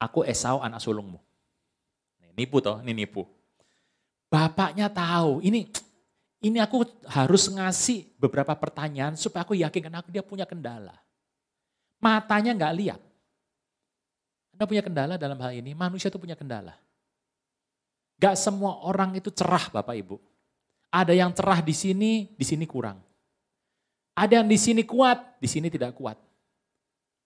Aku 0.00 0.24
Esau 0.24 0.64
anak 0.64 0.80
sulungmu. 0.80 1.20
Nipu 2.32 2.62
toh, 2.64 2.80
ini 2.80 3.04
nipu. 3.04 3.26
Bapaknya 4.30 4.88
tahu, 4.88 5.42
ini 5.44 5.68
ini 6.38 6.62
aku 6.62 6.86
harus 7.10 7.50
ngasih 7.50 8.14
beberapa 8.14 8.54
pertanyaan 8.54 9.18
supaya 9.18 9.42
aku 9.42 9.58
yakin 9.58 9.90
karena 9.90 9.98
aku 9.98 10.14
dia 10.14 10.22
punya 10.22 10.46
kendala. 10.46 10.94
Matanya 11.98 12.54
nggak 12.54 12.74
lihat. 12.78 13.00
Anda 14.54 14.64
punya 14.70 14.82
kendala 14.86 15.14
dalam 15.18 15.38
hal 15.42 15.50
ini, 15.58 15.74
manusia 15.74 16.06
itu 16.06 16.18
punya 16.22 16.38
kendala. 16.38 16.78
Gak 18.18 18.34
semua 18.34 18.82
orang 18.86 19.14
itu 19.14 19.30
cerah 19.30 19.70
Bapak 19.70 19.94
Ibu. 19.94 20.27
Ada 20.88 21.12
yang 21.12 21.36
cerah 21.36 21.60
di 21.60 21.76
sini, 21.76 22.32
di 22.32 22.44
sini 22.44 22.64
kurang. 22.64 22.96
Ada 24.16 24.42
yang 24.42 24.48
di 24.48 24.58
sini 24.58 24.82
kuat, 24.82 25.38
di 25.38 25.46
sini 25.46 25.68
tidak 25.68 25.94
kuat. 25.94 26.16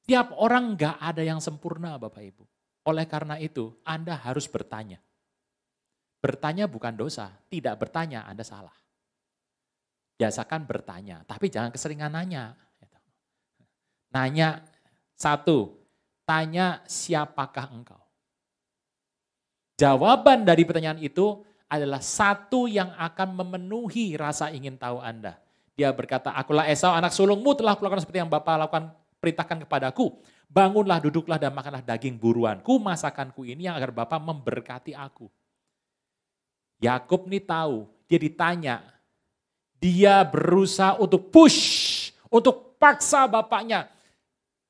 Tiap 0.02 0.34
orang 0.34 0.74
gak 0.74 0.98
ada 0.98 1.22
yang 1.22 1.38
sempurna 1.38 1.94
Bapak 1.96 2.20
Ibu. 2.20 2.44
Oleh 2.90 3.06
karena 3.06 3.38
itu, 3.38 3.70
Anda 3.86 4.18
harus 4.18 4.50
bertanya. 4.50 4.98
Bertanya 6.18 6.66
bukan 6.66 6.94
dosa, 6.98 7.30
tidak 7.46 7.78
bertanya 7.78 8.26
Anda 8.26 8.42
salah. 8.42 8.74
Biasakan 10.18 10.66
bertanya, 10.66 11.22
tapi 11.26 11.50
jangan 11.50 11.70
keseringan 11.70 12.10
nanya. 12.10 12.54
Nanya 14.12 14.60
satu, 15.16 15.78
tanya 16.26 16.84
siapakah 16.84 17.72
engkau? 17.72 18.02
Jawaban 19.80 20.44
dari 20.44 20.62
pertanyaan 20.68 21.00
itu 21.00 21.42
adalah 21.72 22.04
satu 22.04 22.68
yang 22.68 22.92
akan 23.00 23.32
memenuhi 23.32 24.12
rasa 24.20 24.52
ingin 24.52 24.76
tahu 24.76 25.00
Anda. 25.00 25.40
Dia 25.72 25.88
berkata, 25.88 26.28
akulah 26.36 26.68
Esau 26.68 26.92
anak 26.92 27.16
sulungmu 27.16 27.56
telah 27.56 27.72
kulakukan 27.80 28.04
seperti 28.04 28.20
yang 28.20 28.28
Bapak 28.28 28.68
lakukan 28.68 28.92
perintahkan 29.16 29.64
kepadaku. 29.64 30.12
Bangunlah, 30.52 31.00
duduklah 31.00 31.40
dan 31.40 31.56
makanlah 31.56 31.80
daging 31.80 32.20
buruanku, 32.20 32.76
masakanku 32.76 33.48
ini 33.48 33.72
yang 33.72 33.80
agar 33.80 33.88
Bapak 33.88 34.20
memberkati 34.20 34.92
aku. 34.92 35.32
Yakub 36.76 37.24
nih 37.24 37.40
tahu, 37.40 37.88
dia 38.04 38.20
ditanya, 38.20 38.84
dia 39.80 40.20
berusaha 40.28 41.00
untuk 41.00 41.32
push, 41.32 42.12
untuk 42.28 42.76
paksa 42.76 43.24
bapaknya. 43.24 43.88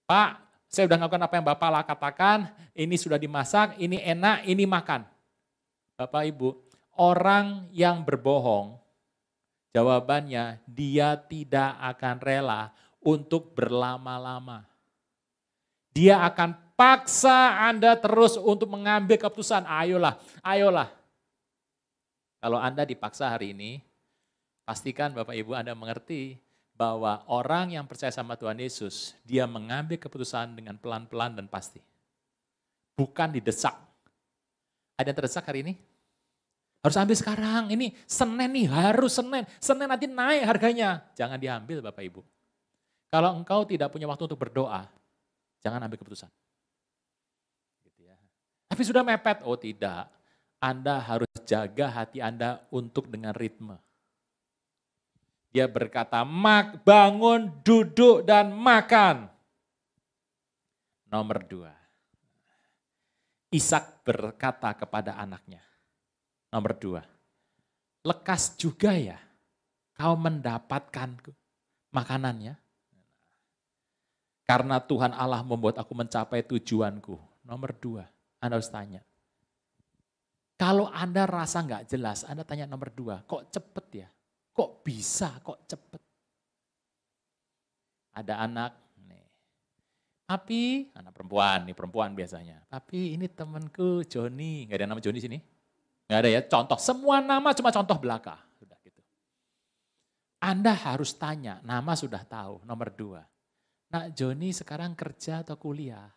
Pak, 0.06 0.38
saya 0.70 0.86
sudah 0.86 1.02
melakukan 1.02 1.24
apa 1.26 1.34
yang 1.34 1.46
Bapak 1.50 1.82
katakan, 1.82 2.38
ini 2.78 2.94
sudah 2.94 3.18
dimasak, 3.18 3.74
ini 3.82 3.98
enak, 3.98 4.46
ini 4.46 4.62
makan. 4.70 5.02
Bapak 5.98 6.30
Ibu, 6.30 6.71
orang 6.96 7.68
yang 7.72 8.04
berbohong, 8.04 8.76
jawabannya 9.72 10.60
dia 10.68 11.16
tidak 11.16 11.76
akan 11.80 12.16
rela 12.20 12.60
untuk 13.02 13.56
berlama-lama. 13.56 14.68
Dia 15.92 16.24
akan 16.24 16.56
paksa 16.72 17.68
Anda 17.68 17.96
terus 18.00 18.40
untuk 18.40 18.72
mengambil 18.72 19.20
keputusan, 19.20 19.68
ayolah, 19.68 20.16
ayolah. 20.40 20.88
Kalau 22.42 22.58
Anda 22.58 22.82
dipaksa 22.88 23.28
hari 23.28 23.52
ini, 23.52 23.78
pastikan 24.64 25.12
Bapak 25.12 25.36
Ibu 25.36 25.52
Anda 25.52 25.76
mengerti 25.76 26.40
bahwa 26.72 27.22
orang 27.28 27.76
yang 27.76 27.84
percaya 27.84 28.10
sama 28.10 28.34
Tuhan 28.34 28.58
Yesus, 28.58 29.14
dia 29.22 29.44
mengambil 29.44 30.00
keputusan 30.00 30.56
dengan 30.56 30.74
pelan-pelan 30.80 31.36
dan 31.38 31.46
pasti. 31.46 31.78
Bukan 32.96 33.36
didesak. 33.36 33.76
Ada 34.96 35.12
yang 35.12 35.18
terdesak 35.22 35.44
hari 35.46 35.62
ini? 35.62 35.91
Harus 36.82 36.98
ambil 36.98 37.14
sekarang, 37.14 37.70
ini 37.70 37.94
Senin 38.10 38.50
nih, 38.50 38.66
harus 38.66 39.14
Senin. 39.14 39.46
Senin 39.62 39.86
nanti 39.86 40.10
naik 40.10 40.42
harganya. 40.42 41.06
Jangan 41.14 41.38
diambil 41.38 41.78
Bapak 41.78 42.02
Ibu. 42.02 42.26
Kalau 43.06 43.38
engkau 43.38 43.62
tidak 43.62 43.94
punya 43.94 44.10
waktu 44.10 44.26
untuk 44.26 44.42
berdoa, 44.42 44.90
jangan 45.62 45.86
ambil 45.86 45.94
keputusan. 46.02 46.26
Gitu 47.86 48.02
ya. 48.02 48.18
Tapi 48.66 48.82
sudah 48.82 49.06
mepet, 49.06 49.46
oh 49.46 49.54
tidak. 49.54 50.10
Anda 50.58 50.98
harus 50.98 51.30
jaga 51.46 51.86
hati 51.86 52.18
Anda 52.18 52.66
untuk 52.74 53.06
dengan 53.06 53.30
ritme. 53.30 53.78
Dia 55.54 55.70
berkata, 55.70 56.26
mak, 56.26 56.82
bangun, 56.82 57.62
duduk, 57.62 58.26
dan 58.26 58.50
makan. 58.50 59.30
Nomor 61.12 61.44
dua. 61.46 61.70
Ishak 63.52 64.02
berkata 64.02 64.72
kepada 64.74 65.14
anaknya. 65.14 65.60
Nomor 66.52 66.76
dua. 66.76 67.00
Lekas 68.04 68.54
juga 68.60 68.92
ya 68.92 69.16
kau 69.96 70.18
mendapatkan 70.18 71.14
makanannya. 71.94 72.58
Karena 74.42 74.82
Tuhan 74.82 75.14
Allah 75.14 75.40
membuat 75.46 75.78
aku 75.78 75.94
mencapai 75.94 76.42
tujuanku. 76.42 77.14
Nomor 77.46 77.70
dua, 77.78 78.04
Anda 78.42 78.58
harus 78.58 78.68
tanya. 78.68 79.00
Kalau 80.58 80.90
Anda 80.90 81.26
rasa 81.26 81.62
nggak 81.62 81.86
jelas, 81.88 82.26
Anda 82.26 82.42
tanya 82.42 82.66
nomor 82.66 82.90
dua, 82.90 83.22
kok 83.24 83.50
cepet 83.54 83.86
ya? 84.04 84.08
Kok 84.52 84.84
bisa, 84.84 85.40
kok 85.40 85.64
cepet? 85.66 86.02
Ada 88.12 88.44
anak, 88.44 88.76
nih. 89.08 89.24
Papi, 90.28 90.92
anak 90.92 91.16
perempuan, 91.16 91.64
nih 91.64 91.74
perempuan 91.74 92.10
biasanya. 92.12 92.60
Papi 92.68 93.16
ini 93.16 93.26
temanku 93.26 94.04
Joni, 94.04 94.68
nggak 94.68 94.78
ada 94.82 94.86
nama 94.90 95.00
Joni 95.00 95.18
sini? 95.18 95.38
Nggak 96.12 96.28
ada 96.28 96.28
ya, 96.28 96.44
contoh. 96.44 96.76
Semua 96.76 97.24
nama 97.24 97.56
cuma 97.56 97.72
contoh 97.72 97.96
belaka. 97.96 98.36
Sudah 98.60 98.76
gitu. 98.84 99.00
Anda 100.44 100.76
harus 100.76 101.16
tanya, 101.16 101.64
nama 101.64 101.96
sudah 101.96 102.20
tahu, 102.20 102.60
nomor 102.68 102.92
dua. 102.92 103.24
Nak 103.88 104.12
Joni 104.12 104.52
sekarang 104.52 104.92
kerja 104.92 105.40
atau 105.40 105.56
kuliah? 105.56 106.12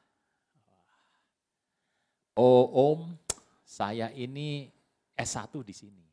Oh 2.35 2.67
om, 2.91 3.15
saya 3.63 4.11
ini 4.11 4.67
S1 5.15 5.63
di 5.63 5.71
sini. 5.71 6.03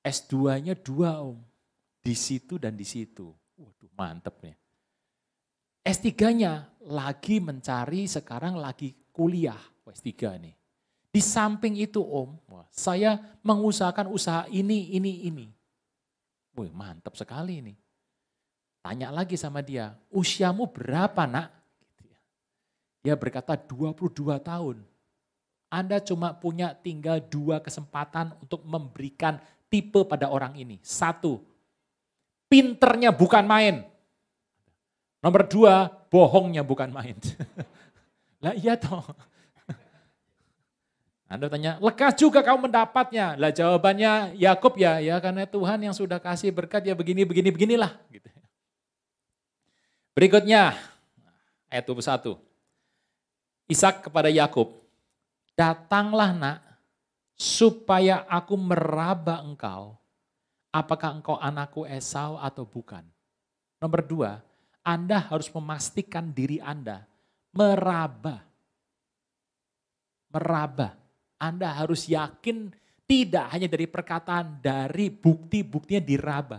S2-nya 0.00 0.80
dua 0.80 1.20
om, 1.20 1.36
di 2.00 2.16
situ 2.16 2.56
dan 2.56 2.72
di 2.72 2.88
situ. 2.88 3.28
Waduh 3.60 3.92
mantep 3.92 4.40
nih. 4.48 4.56
S3-nya 5.84 6.72
lagi 6.88 7.36
mencari 7.44 8.08
sekarang 8.08 8.56
lagi 8.56 8.96
kuliah 9.12 9.60
S3 9.84 10.40
nih. 10.40 10.57
Di 11.18 11.26
samping 11.26 11.74
itu 11.74 11.98
om, 11.98 12.38
saya 12.70 13.18
mengusahakan 13.42 14.06
usaha 14.06 14.46
ini, 14.54 14.94
ini, 14.94 15.26
ini. 15.26 15.50
Wih 16.54 16.70
mantap 16.70 17.18
sekali 17.18 17.58
ini. 17.58 17.74
Tanya 18.78 19.10
lagi 19.10 19.34
sama 19.34 19.58
dia, 19.58 19.98
usiamu 20.14 20.70
berapa 20.70 21.26
nak? 21.26 21.50
Gitu 21.90 22.06
ya. 22.06 22.20
Dia 23.02 23.14
berkata 23.18 23.58
22 23.58 24.38
tahun. 24.38 24.78
Anda 25.66 25.98
cuma 25.98 26.38
punya 26.38 26.70
tinggal 26.78 27.18
dua 27.26 27.58
kesempatan 27.58 28.38
untuk 28.38 28.62
memberikan 28.62 29.42
tipe 29.66 30.06
pada 30.06 30.30
orang 30.30 30.54
ini. 30.54 30.78
Satu, 30.86 31.42
pinternya 32.46 33.10
bukan 33.10 33.42
main. 33.42 33.82
Nomor 35.18 35.50
dua, 35.50 35.90
bohongnya 36.14 36.62
bukan 36.62 36.94
main. 36.94 37.18
lah 38.46 38.54
iya 38.54 38.78
toh. 38.78 39.02
Anda 41.28 41.52
tanya, 41.52 41.76
lekas 41.78 42.16
juga 42.16 42.40
kau 42.40 42.56
mendapatnya. 42.56 43.36
Lah 43.36 43.52
jawabannya 43.52 44.32
Yakub 44.34 44.80
ya, 44.80 44.96
ya 44.98 45.20
karena 45.20 45.44
Tuhan 45.44 45.78
yang 45.84 45.92
sudah 45.92 46.16
kasih 46.16 46.48
berkat 46.50 46.88
ya 46.88 46.96
begini, 46.96 47.28
begini, 47.28 47.52
beginilah. 47.52 47.92
Gitu. 48.08 48.32
Berikutnya, 50.16 50.72
ayat 51.68 51.84
21. 51.84 52.40
Ishak 53.68 54.08
kepada 54.08 54.32
Yakub, 54.32 54.72
datanglah 55.52 56.32
nak, 56.32 56.58
supaya 57.36 58.24
aku 58.24 58.56
meraba 58.56 59.44
engkau. 59.44 60.00
Apakah 60.72 61.12
engkau 61.12 61.36
anakku 61.36 61.84
Esau 61.84 62.40
atau 62.40 62.64
bukan? 62.64 63.04
Nomor 63.78 64.00
dua, 64.00 64.40
anda 64.80 65.20
harus 65.28 65.52
memastikan 65.52 66.32
diri 66.32 66.56
Anda 66.64 67.04
meraba. 67.52 68.44
Meraba. 70.32 71.07
Anda 71.38 71.70
harus 71.72 72.10
yakin 72.10 72.74
tidak 73.08 73.48
hanya 73.54 73.70
dari 73.70 73.88
perkataan, 73.88 74.60
dari 74.60 75.08
bukti-buktinya 75.08 76.02
diraba. 76.02 76.58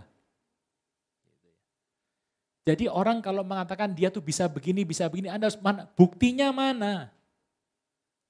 Jadi 2.66 2.90
orang 2.90 3.24
kalau 3.24 3.46
mengatakan 3.46 3.94
dia 3.94 4.12
tuh 4.12 4.20
bisa 4.20 4.50
begini, 4.50 4.84
bisa 4.84 5.08
begini, 5.08 5.30
Anda 5.32 5.48
harus 5.48 5.60
mana? 5.62 5.88
Buktinya 5.94 6.52
mana? 6.52 7.08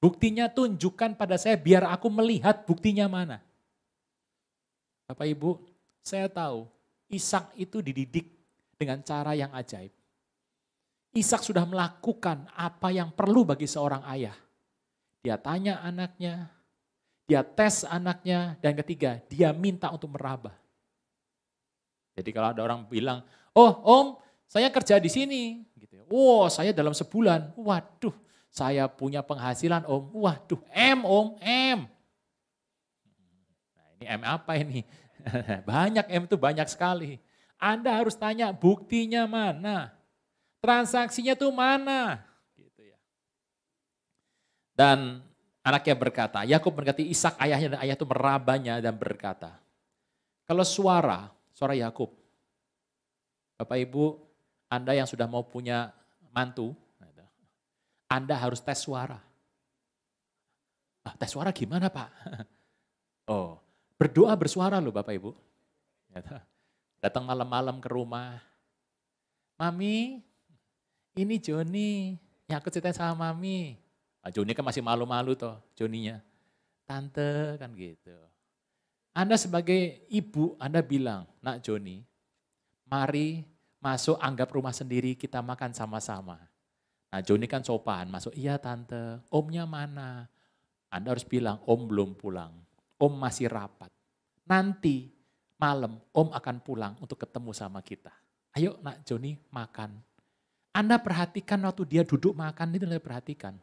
Buktinya 0.00 0.48
tunjukkan 0.48 1.16
pada 1.16 1.36
saya 1.36 1.60
biar 1.60 1.84
aku 1.84 2.08
melihat 2.08 2.64
buktinya 2.64 3.04
mana. 3.04 3.44
Bapak 5.04 5.28
Ibu, 5.28 5.60
saya 6.00 6.30
tahu 6.30 6.64
Ishak 7.10 7.58
itu 7.58 7.82
dididik 7.82 8.30
dengan 8.78 9.02
cara 9.02 9.34
yang 9.34 9.50
ajaib. 9.52 9.92
Ishak 11.10 11.42
sudah 11.42 11.66
melakukan 11.66 12.46
apa 12.54 12.94
yang 12.94 13.10
perlu 13.10 13.42
bagi 13.42 13.66
seorang 13.66 14.06
ayah. 14.14 14.36
Dia 15.20 15.36
tanya 15.36 15.84
anaknya, 15.84 16.48
dia 17.28 17.44
tes 17.44 17.84
anaknya, 17.84 18.56
dan 18.64 18.72
ketiga, 18.80 19.20
dia 19.28 19.52
minta 19.52 19.92
untuk 19.92 20.16
meraba. 20.16 20.56
Jadi 22.16 22.30
kalau 22.32 22.52
ada 22.52 22.60
orang 22.64 22.88
bilang, 22.88 23.20
oh 23.52 23.72
om, 23.84 24.06
saya 24.50 24.72
kerja 24.72 24.96
di 24.98 25.12
sini. 25.12 25.62
Gitu. 25.76 26.00
Oh, 26.10 26.48
saya 26.50 26.74
dalam 26.74 26.96
sebulan. 26.96 27.54
Waduh, 27.54 28.16
saya 28.50 28.90
punya 28.90 29.22
penghasilan 29.22 29.86
om. 29.86 30.10
Waduh, 30.10 30.60
M 30.74 31.06
om, 31.06 31.38
M. 31.44 31.78
Nah, 33.76 33.86
ini 34.00 34.04
M 34.10 34.22
apa 34.26 34.52
ini? 34.58 34.82
banyak 35.70 36.06
M 36.10 36.24
itu 36.26 36.36
banyak 36.40 36.66
sekali. 36.66 37.20
Anda 37.60 37.92
harus 37.92 38.16
tanya 38.16 38.56
buktinya 38.56 39.28
mana. 39.28 39.92
Transaksinya 40.64 41.36
tuh 41.36 41.52
mana? 41.52 42.24
Dan 44.80 45.20
anaknya 45.60 45.92
berkata, 45.92 46.40
Yakub 46.48 46.72
berkati 46.72 47.04
Ishak 47.04 47.36
ayahnya 47.36 47.76
dan 47.76 47.80
ayah 47.84 48.00
itu 48.00 48.08
merabanya 48.08 48.80
dan 48.80 48.96
berkata, 48.96 49.60
kalau 50.48 50.64
suara, 50.64 51.28
suara 51.52 51.76
Yakub, 51.76 52.08
Bapak 53.60 53.76
Ibu, 53.76 54.16
Anda 54.72 54.96
yang 54.96 55.04
sudah 55.04 55.28
mau 55.28 55.44
punya 55.44 55.92
mantu, 56.32 56.72
Anda 58.08 58.40
harus 58.40 58.64
tes 58.64 58.80
suara. 58.80 59.20
Ah, 61.04 61.12
tes 61.12 61.28
suara 61.28 61.52
gimana 61.52 61.92
Pak? 61.92 62.08
Oh, 63.30 63.62
berdoa 63.94 64.34
bersuara 64.34 64.82
loh 64.82 64.90
Bapak 64.90 65.14
Ibu. 65.14 65.30
Datang 67.04 67.22
malam-malam 67.22 67.78
ke 67.78 67.86
rumah. 67.86 68.42
Mami, 69.54 70.18
ini 71.14 71.38
Joni 71.38 72.18
yang 72.50 72.58
aku 72.58 72.74
ceritain 72.74 72.90
sama 72.90 73.30
Mami. 73.30 73.89
Nah, 74.20 74.30
Joni 74.30 74.52
kan 74.52 74.64
masih 74.64 74.84
malu-malu 74.84 75.32
toh, 75.32 75.56
Joninya. 75.72 76.20
Tante 76.84 77.56
kan 77.56 77.72
gitu. 77.72 78.16
Anda 79.16 79.34
sebagai 79.34 80.06
ibu, 80.12 80.54
Anda 80.60 80.84
bilang, 80.84 81.26
nak 81.42 81.64
Joni, 81.64 82.04
mari 82.86 83.42
masuk 83.80 84.20
anggap 84.20 84.52
rumah 84.52 84.76
sendiri 84.76 85.16
kita 85.16 85.40
makan 85.40 85.72
sama-sama. 85.72 86.38
Nah 87.10 87.20
Joni 87.26 87.50
kan 87.50 87.66
sopan, 87.66 88.06
masuk, 88.06 88.30
iya 88.38 88.54
tante, 88.60 89.18
omnya 89.34 89.66
mana? 89.66 90.30
Anda 90.90 91.10
harus 91.10 91.26
bilang, 91.26 91.58
om 91.66 91.90
belum 91.90 92.14
pulang, 92.14 92.54
om 93.02 93.12
masih 93.18 93.50
rapat. 93.50 93.90
Nanti 94.46 95.10
malam 95.58 95.98
om 96.14 96.28
akan 96.30 96.56
pulang 96.62 96.94
untuk 97.02 97.18
ketemu 97.18 97.50
sama 97.50 97.82
kita. 97.82 98.14
Ayo 98.54 98.78
nak 98.82 99.02
Joni 99.06 99.38
makan. 99.50 99.98
Anda 100.70 101.02
perhatikan 101.02 101.62
waktu 101.66 101.82
dia 101.86 102.02
duduk 102.06 102.34
makan 102.34 102.78
itu 102.78 102.86
perhatikan. 103.02 103.58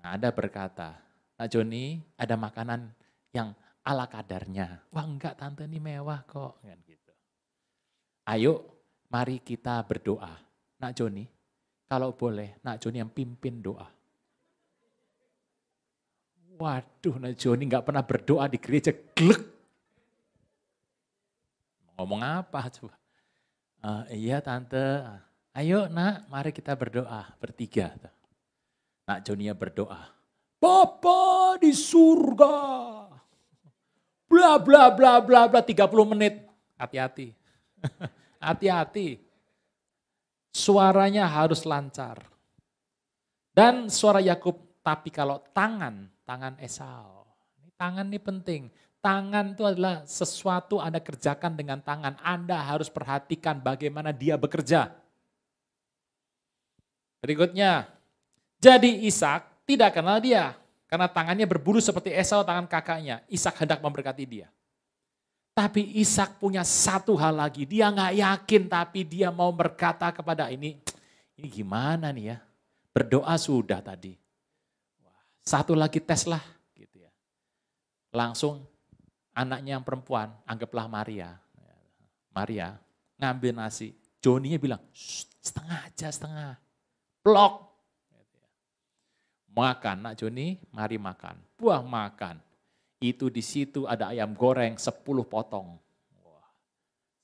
Nah, 0.00 0.16
Anda 0.16 0.32
berkata, 0.32 0.96
nak 1.36 1.48
Joni 1.48 2.00
ada 2.16 2.36
makanan 2.36 2.92
yang 3.32 3.52
ala 3.84 4.04
kadarnya. 4.08 4.80
Wah 4.92 5.04
enggak 5.04 5.36
tante 5.40 5.64
ini 5.64 5.80
mewah 5.80 6.24
kok. 6.24 6.60
Kan 6.60 6.80
gitu. 6.84 7.12
Ayo 8.28 8.52
mari 9.08 9.40
kita 9.40 9.80
berdoa. 9.84 10.36
Nak 10.80 10.92
Joni, 10.96 11.24
kalau 11.84 12.16
boleh 12.16 12.56
nak 12.64 12.80
Joni 12.80 13.00
yang 13.00 13.12
pimpin 13.12 13.60
doa. 13.60 13.88
Waduh, 16.60 17.16
nak 17.16 17.36
Joni 17.40 17.64
nggak 17.68 17.84
pernah 17.88 18.04
berdoa 18.04 18.44
di 18.48 18.60
gereja, 18.60 18.92
glek 18.92 19.60
Ngomong 22.00 22.24
apa 22.24 22.72
coba? 22.72 22.96
Uh, 23.84 24.04
iya 24.08 24.40
tante, 24.40 25.04
ayo 25.52 25.84
nak 25.92 26.24
mari 26.32 26.48
kita 26.48 26.72
berdoa 26.72 27.28
bertiga. 27.36 27.92
Nak 29.10 29.26
Jonia 29.26 29.58
berdoa. 29.58 30.06
Bapa 30.62 31.58
di 31.58 31.74
surga. 31.74 32.54
Bla 34.30 34.54
bla 34.62 34.94
bla 34.94 35.18
bla 35.18 35.50
bla 35.50 35.58
30 35.66 35.82
menit. 36.14 36.46
Hati-hati. 36.78 37.34
Hati-hati. 38.46 39.18
Suaranya 40.54 41.26
harus 41.26 41.66
lancar. 41.66 42.22
Dan 43.50 43.90
suara 43.90 44.22
Yakub, 44.22 44.78
tapi 44.78 45.10
kalau 45.10 45.42
tangan, 45.50 46.06
tangan 46.22 46.54
Esau. 46.62 47.26
Tangan 47.74 48.06
ini 48.06 48.22
penting. 48.22 48.62
Tangan 49.02 49.58
itu 49.58 49.66
adalah 49.66 50.06
sesuatu 50.06 50.78
Anda 50.78 51.02
kerjakan 51.02 51.58
dengan 51.58 51.82
tangan. 51.82 52.14
Anda 52.22 52.62
harus 52.62 52.86
perhatikan 52.86 53.58
bagaimana 53.58 54.14
dia 54.14 54.38
bekerja. 54.38 54.94
Berikutnya, 57.18 57.99
jadi 58.60 58.90
Ishak 59.08 59.64
tidak 59.64 59.96
kenal 59.96 60.20
dia. 60.20 60.52
Karena 60.84 61.08
tangannya 61.08 61.48
berburu 61.48 61.80
seperti 61.80 62.12
Esau 62.12 62.44
tangan 62.44 62.68
kakaknya. 62.68 63.24
Ishak 63.32 63.64
hendak 63.64 63.80
memberkati 63.80 64.28
dia. 64.28 64.52
Tapi 65.56 65.96
Ishak 65.96 66.36
punya 66.36 66.60
satu 66.60 67.16
hal 67.16 67.40
lagi. 67.40 67.64
Dia 67.64 67.88
nggak 67.88 68.12
yakin 68.20 68.62
tapi 68.68 69.00
dia 69.08 69.32
mau 69.32 69.48
berkata 69.48 70.12
kepada 70.12 70.52
ini. 70.52 70.76
Ini 71.40 71.46
gimana 71.48 72.12
nih 72.12 72.36
ya? 72.36 72.38
Berdoa 72.92 73.34
sudah 73.40 73.80
tadi. 73.80 74.12
Satu 75.40 75.72
lagi 75.72 76.02
tes 76.02 76.28
lah. 76.28 76.42
Gitu 76.76 77.00
ya. 77.00 77.10
Langsung 78.12 78.60
anaknya 79.32 79.80
yang 79.80 79.84
perempuan, 79.86 80.36
anggaplah 80.44 80.84
Maria. 80.84 81.38
Maria 82.30 82.76
ngambil 83.16 83.56
nasi, 83.56 83.96
Joninya 84.20 84.60
bilang, 84.60 84.82
setengah 85.40 85.80
aja 85.88 86.12
setengah. 86.12 86.52
Blok. 87.24 87.69
Makan, 89.50 89.96
nak 90.06 90.14
Joni, 90.14 90.62
mari 90.70 90.96
makan. 90.96 91.34
Buah 91.58 91.82
makan. 91.82 92.38
Itu 93.00 93.32
di 93.32 93.42
situ 93.42 93.88
ada 93.88 94.12
ayam 94.12 94.30
goreng 94.36 94.78
10 94.78 95.02
potong. 95.26 95.80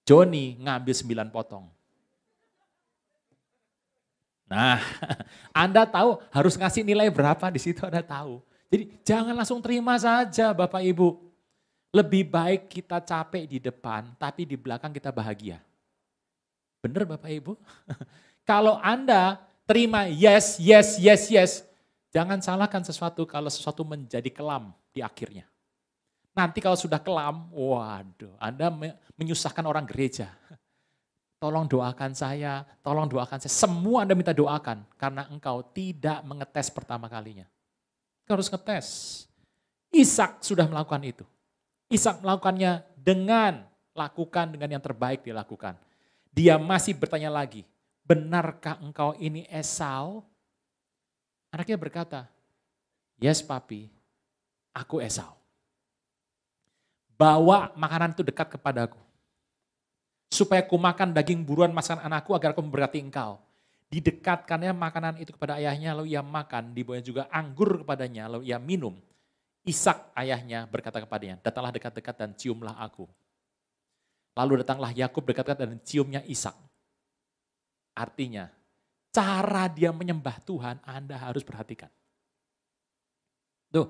Joni 0.06 0.58
ngambil 0.62 0.94
9 0.94 1.34
potong. 1.34 1.66
Nah, 4.46 4.78
Anda 5.66 5.82
tahu 5.82 6.22
harus 6.30 6.54
ngasih 6.54 6.86
nilai 6.86 7.10
berapa 7.10 7.50
di 7.50 7.58
situ 7.58 7.82
Anda 7.82 8.02
tahu. 8.02 8.38
Jadi 8.70 8.84
jangan 9.02 9.34
langsung 9.34 9.58
terima 9.58 9.98
saja 9.98 10.54
Bapak 10.54 10.82
Ibu. 10.82 11.18
Lebih 11.94 12.28
baik 12.30 12.70
kita 12.70 13.02
capek 13.02 13.46
di 13.46 13.58
depan, 13.58 14.14
tapi 14.20 14.46
di 14.46 14.54
belakang 14.54 14.92
kita 14.94 15.10
bahagia. 15.10 15.58
Benar 16.82 17.08
Bapak 17.08 17.30
Ibu? 17.30 17.58
Kalau 18.50 18.78
Anda 18.78 19.42
terima 19.66 20.06
yes, 20.06 20.62
yes, 20.62 21.02
yes, 21.02 21.26
yes, 21.26 21.65
jangan 22.16 22.40
salahkan 22.40 22.80
sesuatu 22.80 23.28
kalau 23.28 23.52
sesuatu 23.52 23.84
menjadi 23.84 24.32
kelam 24.32 24.72
di 24.88 25.04
akhirnya. 25.04 25.44
Nanti 26.32 26.64
kalau 26.64 26.76
sudah 26.76 26.96
kelam, 26.96 27.52
waduh, 27.52 28.32
Anda 28.40 28.72
menyusahkan 29.20 29.64
orang 29.68 29.84
gereja. 29.84 30.32
Tolong 31.36 31.68
doakan 31.68 32.16
saya, 32.16 32.64
tolong 32.80 33.04
doakan 33.12 33.36
saya. 33.44 33.52
Semua 33.52 34.08
Anda 34.08 34.16
minta 34.16 34.32
doakan 34.32 34.88
karena 34.96 35.28
engkau 35.28 35.60
tidak 35.68 36.24
mengetes 36.24 36.72
pertama 36.72 37.12
kalinya. 37.12 37.44
Engkau 38.24 38.40
harus 38.40 38.48
ngetes. 38.48 38.86
Ishak 39.92 40.40
sudah 40.40 40.64
melakukan 40.64 41.04
itu. 41.04 41.28
Ishak 41.92 42.24
melakukannya 42.24 42.88
dengan 42.96 43.68
lakukan 43.92 44.48
dengan 44.48 44.80
yang 44.80 44.82
terbaik 44.82 45.28
dilakukan. 45.28 45.76
Dia 46.32 46.56
masih 46.56 46.96
bertanya 46.96 47.28
lagi, 47.28 47.68
benarkah 48.00 48.80
engkau 48.80 49.12
ini 49.20 49.44
Esau? 49.52 50.24
Anaknya 51.56 51.80
berkata, 51.80 52.28
yes 53.16 53.40
papi, 53.40 53.88
aku 54.76 55.00
Esau. 55.00 55.32
Bawa 57.16 57.72
makanan 57.72 58.12
itu 58.12 58.20
dekat 58.20 58.52
kepadaku. 58.52 59.00
Supaya 60.28 60.60
ku 60.60 60.76
makan 60.76 61.16
daging 61.16 61.40
buruan 61.48 61.72
masakan 61.72 62.04
anakku 62.04 62.36
agar 62.36 62.52
aku 62.52 62.60
memberkati 62.60 63.00
engkau. 63.00 63.40
Didekatkannya 63.88 64.76
makanan 64.76 65.16
itu 65.16 65.32
kepada 65.32 65.56
ayahnya, 65.56 65.96
lalu 65.96 66.12
ia 66.12 66.20
makan. 66.20 66.76
Dibawanya 66.76 67.08
juga 67.08 67.22
anggur 67.32 67.80
kepadanya, 67.80 68.28
lalu 68.28 68.52
ia 68.52 68.60
minum. 68.60 68.92
Ishak 69.64 70.12
ayahnya 70.12 70.68
berkata 70.68 71.00
kepadanya, 71.00 71.40
datanglah 71.40 71.72
dekat-dekat 71.72 72.14
dan 72.20 72.30
ciumlah 72.36 72.76
aku. 72.84 73.08
Lalu 74.36 74.60
datanglah 74.60 74.92
Yakub 74.92 75.24
dekat-dekat 75.24 75.56
dan 75.56 75.80
ciumnya 75.80 76.20
Ishak. 76.28 76.52
Artinya, 77.96 78.52
cara 79.16 79.64
dia 79.72 79.88
menyembah 79.96 80.36
Tuhan 80.44 80.76
Anda 80.84 81.16
harus 81.16 81.40
perhatikan. 81.40 81.88
Tuh, 83.72 83.88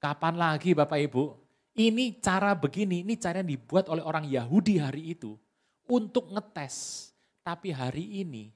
kapan 0.00 0.40
lagi 0.40 0.72
Bapak 0.72 0.96
Ibu 0.96 1.36
ini 1.76 2.16
cara 2.24 2.56
begini, 2.56 3.04
ini 3.04 3.20
cara 3.20 3.44
yang 3.44 3.52
dibuat 3.52 3.92
oleh 3.92 4.00
orang 4.00 4.24
Yahudi 4.24 4.80
hari 4.80 5.12
itu 5.12 5.36
untuk 5.84 6.32
ngetes. 6.32 7.08
Tapi 7.44 7.68
hari 7.68 8.24
ini 8.24 8.48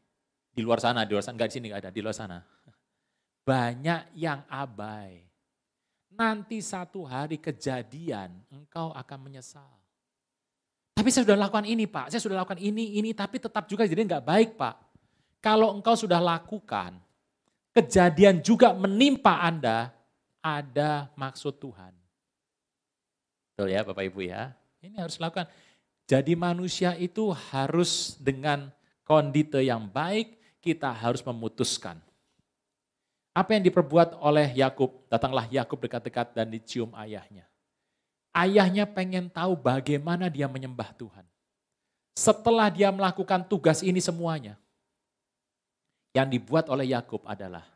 di 0.57 0.65
luar 0.65 0.81
sana, 0.81 1.05
di 1.05 1.13
luar 1.13 1.21
sana, 1.21 1.37
enggak 1.37 1.53
di 1.53 1.55
sini 1.61 1.67
enggak 1.69 1.83
ada, 1.85 1.93
di 1.93 2.01
luar 2.01 2.17
sana. 2.17 2.39
Banyak 3.45 4.17
yang 4.17 4.41
abai. 4.49 5.21
Nanti 6.17 6.65
satu 6.65 7.05
hari 7.05 7.37
kejadian, 7.37 8.33
engkau 8.49 8.89
akan 8.97 9.19
menyesal. 9.21 9.69
Tapi 10.97 11.13
saya 11.13 11.29
sudah 11.29 11.37
lakukan 11.37 11.69
ini 11.69 11.85
Pak, 11.85 12.09
saya 12.09 12.25
sudah 12.25 12.41
lakukan 12.41 12.57
ini, 12.57 12.97
ini, 12.97 13.13
tapi 13.13 13.37
tetap 13.37 13.69
juga 13.69 13.85
jadi 13.85 14.01
enggak 14.01 14.25
baik 14.25 14.57
Pak. 14.57 14.86
Kalau 15.47 15.79
engkau 15.79 15.95
sudah 15.95 16.19
lakukan, 16.19 16.99
kejadian 17.71 18.43
juga 18.43 18.75
menimpa 18.75 19.47
Anda, 19.47 19.95
ada 20.43 21.07
maksud 21.15 21.63
Tuhan. 21.63 21.95
Betul 23.55 23.71
ya 23.71 23.87
Bapak 23.87 24.11
Ibu 24.11 24.27
ya. 24.27 24.51
Ini 24.83 24.99
harus 24.99 25.23
lakukan. 25.23 25.47
Jadi 26.11 26.35
manusia 26.35 26.99
itu 26.99 27.31
harus 27.55 28.19
dengan 28.19 28.75
kondite 29.07 29.63
yang 29.63 29.87
baik, 29.87 30.35
kita 30.59 30.91
harus 30.91 31.23
memutuskan. 31.23 31.95
Apa 33.31 33.55
yang 33.55 33.71
diperbuat 33.71 34.19
oleh 34.19 34.51
Yakub? 34.51 35.07
Datanglah 35.07 35.47
Yakub 35.47 35.79
dekat-dekat 35.79 36.35
dan 36.35 36.51
dicium 36.51 36.91
ayahnya. 36.99 37.47
Ayahnya 38.35 38.83
pengen 38.83 39.31
tahu 39.31 39.55
bagaimana 39.55 40.27
dia 40.27 40.51
menyembah 40.51 40.91
Tuhan. 40.99 41.23
Setelah 42.19 42.67
dia 42.67 42.91
melakukan 42.91 43.47
tugas 43.47 43.87
ini 43.87 44.03
semuanya, 44.03 44.59
yang 46.17 46.33
dibuat 46.33 46.73
oleh 46.73 46.97
Yakub 46.97 47.21
adalah 47.29 47.69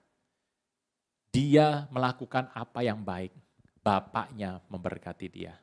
dia 1.29 1.85
melakukan 1.92 2.48
apa 2.57 2.81
yang 2.81 3.05
baik. 3.05 3.37
Bapaknya 3.81 4.64
memberkati 4.68 5.29
dia. 5.29 5.57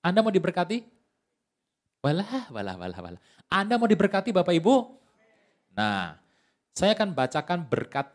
Anda 0.00 0.24
mau 0.24 0.32
diberkati? 0.32 0.84
Walah, 2.00 2.48
walah, 2.52 2.76
walah, 2.76 2.98
walah. 3.00 3.22
Anda 3.48 3.80
mau 3.80 3.88
diberkati 3.88 4.32
Bapak 4.32 4.52
Ibu? 4.52 4.74
Nah, 5.76 6.16
saya 6.76 6.92
akan 6.92 7.16
bacakan 7.16 7.64
berkat 7.64 8.08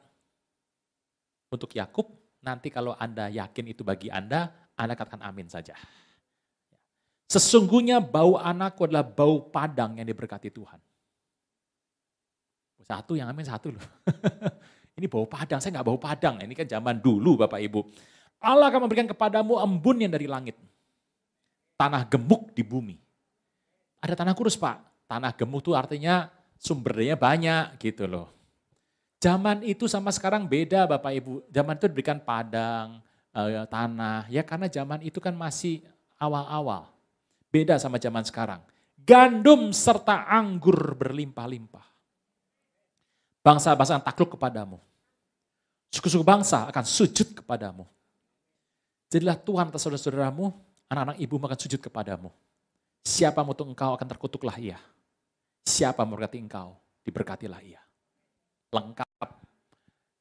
untuk 1.50 1.74
Yakub. 1.74 2.14
Nanti 2.46 2.70
kalau 2.70 2.94
Anda 2.94 3.30
yakin 3.30 3.74
itu 3.74 3.82
bagi 3.82 4.14
Anda, 4.14 4.54
Anda 4.78 4.94
katakan 4.94 5.26
amin 5.26 5.50
saja. 5.50 5.74
Sesungguhnya 7.30 8.02
bau 8.02 8.38
anakku 8.38 8.86
adalah 8.86 9.06
bau 9.06 9.50
padang 9.50 9.98
yang 9.98 10.06
diberkati 10.06 10.50
Tuhan. 10.54 10.82
Satu 12.90 13.14
yang 13.14 13.30
amin 13.30 13.46
satu 13.46 13.70
loh. 13.70 13.86
Ini 14.98 15.06
bau 15.06 15.30
padang, 15.30 15.62
saya 15.62 15.78
nggak 15.78 15.86
bau 15.86 16.02
padang. 16.02 16.42
Ini 16.42 16.52
kan 16.58 16.66
zaman 16.66 16.98
dulu 16.98 17.38
Bapak 17.46 17.62
Ibu. 17.62 17.80
Allah 18.42 18.74
akan 18.74 18.90
memberikan 18.90 19.08
kepadamu 19.08 19.62
embun 19.62 20.02
yang 20.02 20.12
dari 20.12 20.26
langit 20.26 20.58
tanah 21.80 22.04
gemuk 22.12 22.52
di 22.52 22.66
bumi. 22.68 23.00
Ada 24.04 24.20
tanah 24.20 24.36
kurus 24.36 24.60
Pak. 24.60 25.08
Tanah 25.08 25.32
gemuk 25.32 25.64
itu 25.64 25.72
artinya 25.72 26.28
sumber 26.60 27.00
daya 27.00 27.16
banyak 27.16 27.80
gitu 27.80 28.04
loh. 28.04 28.28
Zaman 29.24 29.64
itu 29.64 29.88
sama 29.88 30.12
sekarang 30.12 30.44
beda 30.44 30.84
Bapak 30.84 31.12
Ibu. 31.16 31.48
Zaman 31.48 31.80
itu 31.80 31.86
diberikan 31.88 32.20
padang, 32.20 33.00
eh, 33.32 33.64
tanah. 33.72 34.28
Ya 34.28 34.44
karena 34.44 34.68
zaman 34.68 35.00
itu 35.00 35.24
kan 35.24 35.32
masih 35.32 35.80
awal-awal. 36.20 36.92
Beda 37.48 37.80
sama 37.80 37.96
zaman 37.96 38.28
sekarang. 38.28 38.60
Gandum 39.00 39.72
serta 39.72 40.28
anggur 40.28 40.94
berlimpah-limpah. 41.00 41.89
Bangsa-bangsa 43.40 43.98
akan 43.98 44.06
takluk 44.06 44.36
kepadamu. 44.36 44.78
Suku-suku 45.90 46.22
bangsa 46.22 46.70
akan 46.70 46.86
sujud 46.86 47.34
kepadamu. 47.42 47.88
Jadilah 49.10 49.40
Tuhan 49.42 49.74
atas 49.74 49.82
saudara-saudaramu 49.82 50.54
anak-anak 50.86 51.18
ibu 51.18 51.36
akan 51.42 51.58
sujud 51.58 51.82
kepadamu. 51.82 52.30
Siapa 53.02 53.42
mutu 53.42 53.66
engkau 53.66 53.98
akan 53.98 54.06
terkutuklah 54.06 54.54
ia. 54.62 54.78
Siapa 55.66 56.06
memberkati 56.06 56.38
engkau, 56.38 56.78
diberkatilah 57.02 57.62
ia. 57.66 57.82
Lengkap. 58.70 59.28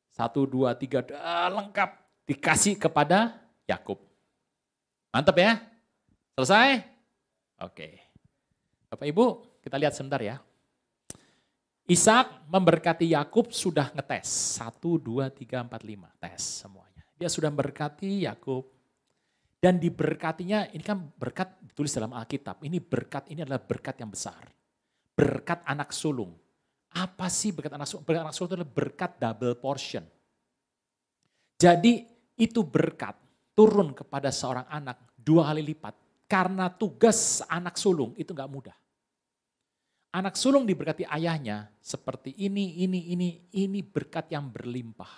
Satu, 0.08 0.48
dua, 0.48 0.72
tiga, 0.72 1.04
lengkap. 1.52 1.90
Dikasih 2.28 2.80
kepada 2.80 3.36
Yakub. 3.68 4.00
Mantap 5.12 5.36
ya? 5.36 5.60
Selesai? 6.36 6.84
Oke. 7.64 8.00
Bapak 8.88 9.04
Ibu, 9.04 9.26
kita 9.60 9.76
lihat 9.80 9.92
sebentar 9.96 10.20
ya. 10.20 10.40
Ishak 11.88 12.44
memberkati 12.52 13.16
Yakub 13.16 13.48
sudah 13.48 13.88
ngetes. 13.96 14.28
Satu, 14.60 15.00
dua, 15.00 15.32
tiga, 15.32 15.64
empat, 15.64 15.80
lima. 15.88 16.12
Tes 16.20 16.60
semuanya. 16.60 17.00
Dia 17.16 17.32
sudah 17.32 17.48
memberkati 17.48 18.28
Yakub 18.28 18.68
dan 19.58 19.80
diberkatinya, 19.80 20.70
ini 20.70 20.84
kan 20.84 21.00
berkat 21.00 21.56
ditulis 21.64 21.90
dalam 21.90 22.12
Alkitab. 22.12 22.62
Ini 22.62 22.78
berkat, 22.78 23.32
ini 23.32 23.42
adalah 23.42 23.58
berkat 23.58 23.98
yang 23.98 24.12
besar. 24.12 24.38
Berkat 25.16 25.64
anak 25.64 25.90
sulung. 25.90 26.36
Apa 26.94 27.26
sih 27.32 27.56
berkat 27.56 27.74
anak 27.74 27.90
sulung? 27.90 28.04
Berkat 28.06 28.22
anak 28.22 28.34
sulung 28.36 28.48
itu 28.52 28.56
adalah 28.60 28.70
berkat 28.70 29.10
double 29.18 29.56
portion. 29.58 30.04
Jadi 31.58 32.06
itu 32.38 32.60
berkat 32.62 33.18
turun 33.56 33.90
kepada 33.96 34.30
seorang 34.30 34.68
anak 34.70 35.08
dua 35.18 35.50
kali 35.50 35.74
lipat. 35.74 35.96
Karena 36.28 36.70
tugas 36.70 37.42
anak 37.48 37.74
sulung 37.80 38.14
itu 38.14 38.30
nggak 38.30 38.52
mudah. 38.52 38.76
Anak 40.08 40.40
sulung 40.40 40.64
diberkati 40.64 41.04
ayahnya 41.04 41.68
seperti 41.84 42.32
ini, 42.40 42.80
ini, 42.80 43.12
ini, 43.12 43.28
ini 43.52 43.80
berkat 43.84 44.32
yang 44.32 44.48
berlimpah. 44.48 45.12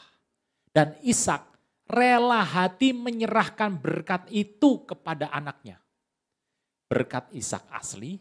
Dan 0.66 0.98
Ishak 1.06 1.46
rela 1.86 2.42
hati 2.42 2.90
menyerahkan 2.90 3.78
berkat 3.78 4.26
itu 4.34 4.82
kepada 4.82 5.30
anaknya. 5.30 5.78
Berkat 6.90 7.30
Ishak 7.30 7.70
asli, 7.70 8.18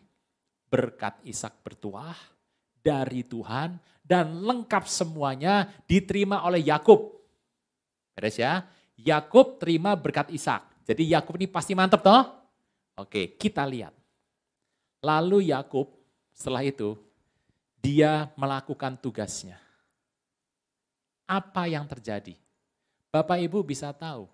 berkat 0.69 1.17
Ishak 1.25 1.57
bertuah 1.65 2.17
dari 2.85 3.25
Tuhan 3.25 3.81
dan 4.05 4.45
lengkap 4.45 4.85
semuanya 4.85 5.65
diterima 5.89 6.45
oleh 6.45 6.61
Yakub. 6.61 7.17
Beres 8.13 8.37
ya? 8.37 8.61
Yakub 8.93 9.57
terima 9.57 9.97
berkat 9.97 10.29
Ishak. 10.29 10.85
Jadi 10.85 11.13
Yakub 11.13 11.33
ini 11.37 11.49
pasti 11.49 11.73
mantap 11.73 12.05
toh? 12.05 12.23
Oke, 13.01 13.37
kita 13.37 13.65
lihat. 13.65 13.93
Lalu 15.01 15.49
Yakub 15.49 15.98
setelah 16.39 16.63
itu 16.63 16.95
dia 17.83 18.31
melakukan 18.39 18.95
tugasnya. 18.95 19.59
Apa 21.27 21.67
yang 21.67 21.83
terjadi? 21.83 22.33
Bapak 23.11 23.43
Ibu 23.43 23.59
bisa 23.67 23.91
tahu. 23.91 24.25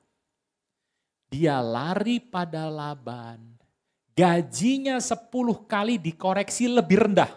Dia 1.33 1.59
lari 1.59 2.21
pada 2.21 2.69
Laban. 2.69 3.41
Gajinya 4.15 5.01
10 5.01 5.27
kali 5.67 5.99
dikoreksi 5.99 6.71
lebih 6.71 7.09
rendah. 7.09 7.27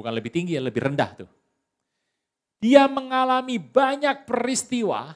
Bukan 0.00 0.12
lebih 0.16 0.32
tinggi 0.32 0.58
ya, 0.58 0.62
lebih 0.64 0.90
rendah 0.90 1.10
tuh. 1.22 1.30
Dia 2.58 2.88
mengalami 2.90 3.60
banyak 3.60 4.26
peristiwa 4.26 5.14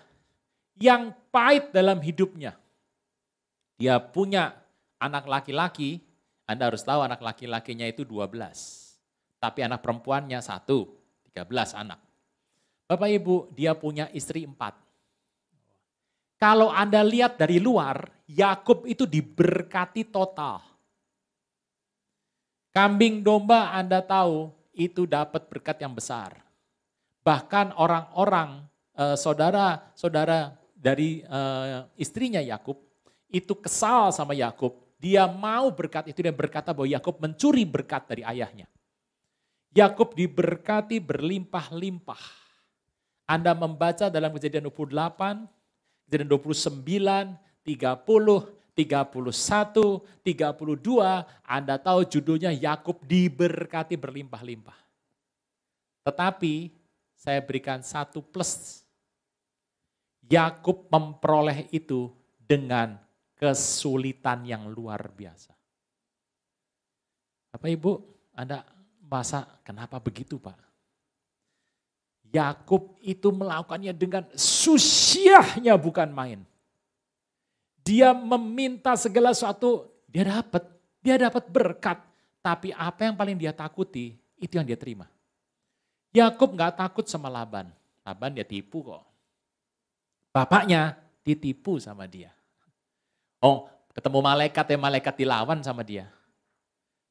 yang 0.78 1.10
pahit 1.34 1.72
dalam 1.74 1.98
hidupnya. 1.98 2.54
Dia 3.80 3.98
punya 3.98 4.54
anak 5.00 5.26
laki-laki, 5.26 5.98
Anda 6.50 6.66
harus 6.66 6.82
tahu 6.82 7.06
anak 7.06 7.22
laki-lakinya 7.22 7.86
itu 7.86 8.02
12. 8.02 8.26
Tapi 9.38 9.62
anak 9.62 9.78
perempuannya 9.86 10.42
satu, 10.42 10.90
13 11.30 11.78
anak. 11.78 12.02
Bapak 12.90 13.06
Ibu, 13.06 13.54
dia 13.54 13.78
punya 13.78 14.10
istri 14.10 14.42
empat. 14.42 14.74
Kalau 16.42 16.74
Anda 16.74 17.06
lihat 17.06 17.38
dari 17.38 17.62
luar, 17.62 18.02
Yakub 18.26 18.82
itu 18.90 19.06
diberkati 19.06 20.10
total. 20.10 20.58
Kambing 22.74 23.22
domba 23.22 23.70
Anda 23.70 24.02
tahu 24.02 24.50
itu 24.74 25.06
dapat 25.06 25.46
berkat 25.46 25.78
yang 25.78 25.94
besar. 25.94 26.34
Bahkan 27.22 27.78
orang-orang 27.78 28.66
eh, 28.98 29.14
saudara-saudara 29.14 30.58
dari 30.74 31.22
eh, 31.22 31.78
istrinya 31.94 32.42
Yakub 32.42 32.78
itu 33.30 33.54
kesal 33.54 34.10
sama 34.10 34.34
Yakub. 34.34 34.89
Dia 35.00 35.24
mau 35.24 35.72
berkat 35.72 36.12
itu 36.12 36.20
dan 36.20 36.36
berkata 36.36 36.76
bahwa 36.76 36.84
Yakub 36.84 37.16
mencuri 37.24 37.64
berkat 37.64 38.04
dari 38.04 38.20
ayahnya. 38.20 38.68
Yakub 39.72 40.12
diberkati 40.12 41.00
berlimpah-limpah. 41.00 42.20
Anda 43.24 43.56
membaca 43.56 44.12
dalam 44.12 44.36
kejadian 44.36 44.68
28, 44.68 45.48
kejadian 46.04 46.28
29, 46.28 47.32
30, 47.64 48.60
31, 48.76 50.04
32, 50.20 51.48
Anda 51.48 51.74
tahu 51.80 52.00
judulnya 52.04 52.52
Yakub 52.52 53.00
diberkati 53.06 53.96
berlimpah-limpah. 53.96 54.76
Tetapi 56.04 56.74
saya 57.16 57.40
berikan 57.40 57.80
satu 57.80 58.20
plus. 58.20 58.84
Yakub 60.30 60.86
memperoleh 60.92 61.66
itu 61.72 62.10
dengan 62.36 62.98
kesulitan 63.40 64.44
yang 64.44 64.68
luar 64.68 65.00
biasa. 65.08 65.56
Bapak 67.56 67.70
Ibu, 67.72 67.92
Anda 68.36 68.60
masa 69.08 69.48
kenapa 69.64 69.96
begitu 69.96 70.36
Pak? 70.36 70.60
Yakub 72.30 73.00
itu 73.02 73.32
melakukannya 73.32 73.96
dengan 73.96 74.28
susiahnya 74.36 75.74
bukan 75.80 76.12
main. 76.12 76.44
Dia 77.80 78.12
meminta 78.12 78.94
segala 78.94 79.34
sesuatu, 79.34 79.88
dia 80.06 80.28
dapat, 80.28 80.62
dia 81.00 81.16
dapat 81.16 81.44
berkat. 81.48 81.98
Tapi 82.44 82.70
apa 82.76 83.08
yang 83.08 83.16
paling 83.16 83.34
dia 83.40 83.56
takuti, 83.56 84.14
itu 84.38 84.52
yang 84.52 84.68
dia 84.68 84.78
terima. 84.78 85.10
Yakub 86.14 86.54
nggak 86.54 86.76
takut 86.76 87.08
sama 87.08 87.26
Laban. 87.32 87.66
Laban 88.04 88.36
dia 88.36 88.46
tipu 88.46 88.84
kok. 88.84 89.02
Bapaknya 90.30 90.94
ditipu 91.26 91.82
sama 91.82 92.06
dia. 92.06 92.30
Oh, 93.40 93.72
ketemu 93.96 94.20
malaikat 94.20 94.66
ya 94.68 94.78
malaikat 94.78 95.14
dilawan 95.16 95.58
sama 95.64 95.80
dia. 95.80 96.12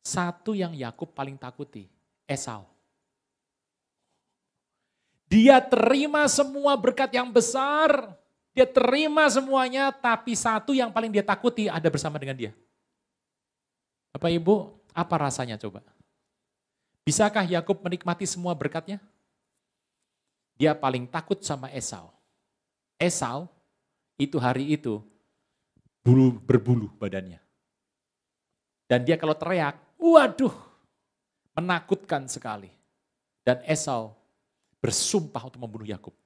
Satu 0.05 0.53
yang 0.53 0.71
Yakub 0.77 1.11
paling 1.11 1.35
takuti, 1.35 1.89
Esau. 2.29 2.63
Dia 5.29 5.61
terima 5.61 6.25
semua 6.25 6.73
berkat 6.73 7.13
yang 7.13 7.29
besar, 7.29 8.17
dia 8.53 8.65
terima 8.65 9.29
semuanya, 9.29 9.93
tapi 9.93 10.33
satu 10.33 10.73
yang 10.73 10.89
paling 10.89 11.13
dia 11.13 11.21
takuti 11.21 11.69
ada 11.69 11.85
bersama 11.89 12.17
dengan 12.17 12.33
dia. 12.33 12.51
Bapak 14.09 14.33
Ibu, 14.33 14.73
apa 14.89 15.15
rasanya 15.21 15.57
coba? 15.61 15.85
Bisakah 17.05 17.45
Yakub 17.45 17.77
menikmati 17.81 18.25
semua 18.25 18.57
berkatnya? 18.57 18.97
Dia 20.57 20.73
paling 20.73 21.05
takut 21.05 21.37
sama 21.45 21.69
Esau. 21.71 22.09
Esau 22.99 23.47
itu 24.19 24.35
hari 24.41 24.75
itu 24.75 24.99
bulu 26.09 26.41
berbulu 26.41 26.89
badannya. 26.97 27.37
Dan 28.89 29.05
dia 29.05 29.21
kalau 29.21 29.37
teriak, 29.37 29.77
waduh, 30.01 30.49
menakutkan 31.53 32.25
sekali. 32.25 32.73
Dan 33.45 33.61
Esau 33.61 34.17
bersumpah 34.81 35.45
untuk 35.45 35.61
membunuh 35.61 35.85
Yakub. 35.85 36.17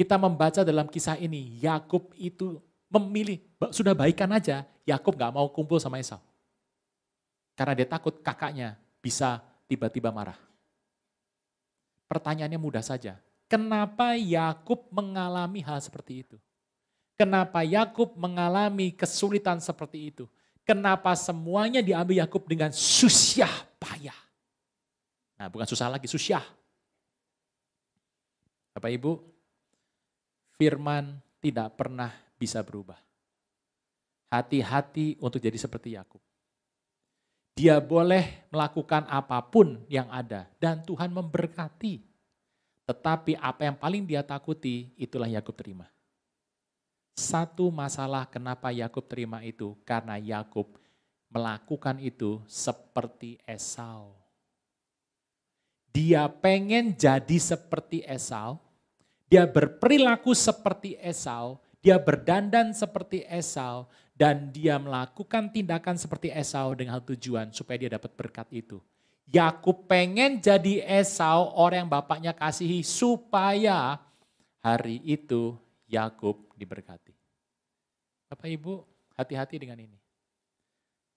Kita 0.00 0.16
membaca 0.16 0.64
dalam 0.64 0.88
kisah 0.88 1.20
ini, 1.20 1.60
Yakub 1.60 2.16
itu 2.16 2.56
memilih, 2.88 3.44
sudah 3.68 3.92
baikan 3.92 4.32
aja, 4.32 4.64
Yakub 4.88 5.12
gak 5.12 5.36
mau 5.36 5.44
kumpul 5.52 5.76
sama 5.76 6.00
Esau. 6.00 6.24
Karena 7.52 7.76
dia 7.76 7.84
takut 7.84 8.16
kakaknya 8.24 8.80
bisa 9.04 9.44
tiba-tiba 9.68 10.08
marah. 10.08 10.40
Pertanyaannya 12.08 12.56
mudah 12.56 12.80
saja. 12.80 13.20
Kenapa 13.44 14.16
Yakub 14.16 14.88
mengalami 14.88 15.60
hal 15.60 15.76
seperti 15.84 16.24
itu? 16.24 16.40
Kenapa 17.20 17.60
Yakub 17.60 18.16
mengalami 18.16 18.96
kesulitan 18.96 19.60
seperti 19.60 20.08
itu? 20.08 20.24
Kenapa 20.64 21.12
semuanya 21.12 21.84
diambil 21.84 22.24
Yakub 22.24 22.48
dengan 22.48 22.72
susah 22.72 23.68
payah? 23.76 24.16
Nah, 25.36 25.52
bukan 25.52 25.68
susah 25.68 25.92
lagi, 25.92 26.08
susah. 26.08 26.40
Bapak 28.72 28.88
Ibu, 28.96 29.20
firman 30.56 31.20
tidak 31.44 31.76
pernah 31.76 32.08
bisa 32.40 32.64
berubah. 32.64 32.96
Hati-hati 34.32 35.20
untuk 35.20 35.44
jadi 35.44 35.60
seperti 35.60 36.00
Yakub. 36.00 36.24
Dia 37.52 37.84
boleh 37.84 38.48
melakukan 38.48 39.04
apa 39.04 39.44
pun 39.44 39.84
yang 39.92 40.08
ada 40.08 40.48
dan 40.56 40.80
Tuhan 40.88 41.12
memberkati. 41.12 42.00
Tetapi 42.88 43.36
apa 43.36 43.68
yang 43.68 43.76
paling 43.76 44.08
dia 44.08 44.24
takuti 44.24 44.88
itulah 44.96 45.28
Yakub 45.28 45.52
terima. 45.52 45.84
Satu 47.14 47.68
masalah 47.68 48.26
kenapa 48.26 48.72
Yakub 48.72 49.04
terima 49.06 49.44
itu 49.44 49.76
karena 49.84 50.16
Yakub 50.16 50.80
melakukan 51.30 52.02
itu 52.02 52.42
seperti 52.50 53.38
Esau. 53.46 54.18
Dia 55.90 56.30
pengen 56.30 56.94
jadi 56.94 57.38
seperti 57.38 58.06
Esau, 58.06 58.62
dia 59.26 59.46
berperilaku 59.46 60.34
seperti 60.34 60.94
Esau, 60.98 61.58
dia 61.82 61.98
berdandan 61.98 62.70
seperti 62.74 63.26
Esau, 63.26 63.90
dan 64.14 64.52
dia 64.52 64.76
melakukan 64.78 65.50
tindakan 65.50 65.96
seperti 65.96 66.30
Esau 66.30 66.74
dengan 66.76 67.00
tujuan 67.00 67.50
supaya 67.50 67.80
dia 67.80 67.90
dapat 67.96 68.12
berkat 68.14 68.46
itu. 68.52 68.78
Yakub 69.30 69.86
pengen 69.86 70.42
jadi 70.42 70.82
Esau 70.82 71.54
orang 71.54 71.86
yang 71.86 71.90
bapaknya 71.90 72.34
kasihi 72.34 72.82
supaya 72.82 74.02
hari 74.58 74.98
itu 75.06 75.54
Yakub 75.86 76.49
diberkati. 76.60 77.16
Bapak 78.28 78.46
Ibu 78.46 78.84
hati-hati 79.16 79.56
dengan 79.56 79.80
ini. 79.80 79.98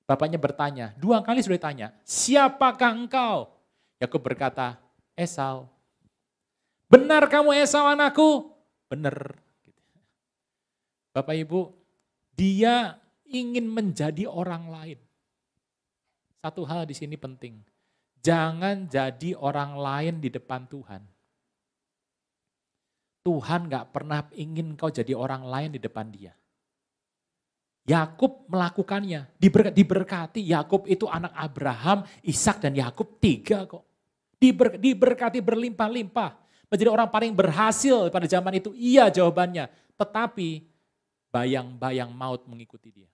Bapaknya 0.04 0.40
bertanya, 0.40 0.92
dua 1.00 1.24
kali 1.24 1.40
sudah 1.40 1.60
ditanya, 1.60 1.88
siapakah 2.04 2.92
engkau? 2.92 3.52
Yakub 4.00 4.20
berkata, 4.20 4.76
Esau. 5.16 5.70
Benar 6.92 7.32
kamu 7.32 7.56
Esau 7.56 7.88
anakku? 7.88 8.52
Benar. 8.92 9.40
Bapak 11.16 11.38
Ibu, 11.40 11.72
dia 12.36 13.00
ingin 13.30 13.70
menjadi 13.70 14.28
orang 14.28 14.68
lain. 14.68 15.00
Satu 16.44 16.68
hal 16.68 16.84
di 16.84 16.92
sini 16.98 17.16
penting. 17.16 17.64
Jangan 18.20 18.90
jadi 18.92 19.38
orang 19.40 19.80
lain 19.80 20.20
di 20.20 20.28
depan 20.28 20.68
Tuhan. 20.68 21.13
Tuhan 23.24 23.72
gak 23.72 23.96
pernah 23.96 24.28
ingin 24.36 24.76
kau 24.76 24.92
jadi 24.92 25.16
orang 25.16 25.48
lain 25.48 25.70
di 25.76 25.80
depan 25.80 26.12
dia. 26.12 26.36
Yakub 27.84 28.48
melakukannya, 28.48 29.28
diberkati. 29.76 30.40
Yakub 30.44 30.88
itu 30.88 31.04
anak 31.08 31.36
Abraham, 31.36 32.08
Ishak 32.24 32.64
dan 32.64 32.76
Yakub 32.76 33.20
tiga 33.20 33.68
kok. 33.68 33.84
Diber, 34.40 34.76
diberkati 34.76 35.40
berlimpah-limpah. 35.40 36.36
Menjadi 36.68 36.90
orang 36.92 37.08
paling 37.12 37.32
berhasil 37.36 38.08
pada 38.12 38.28
zaman 38.28 38.60
itu. 38.60 38.72
Iya 38.76 39.12
jawabannya. 39.12 39.68
Tetapi 40.00 40.64
bayang-bayang 41.32 42.12
maut 42.12 42.44
mengikuti 42.48 42.92
dia. 42.92 43.10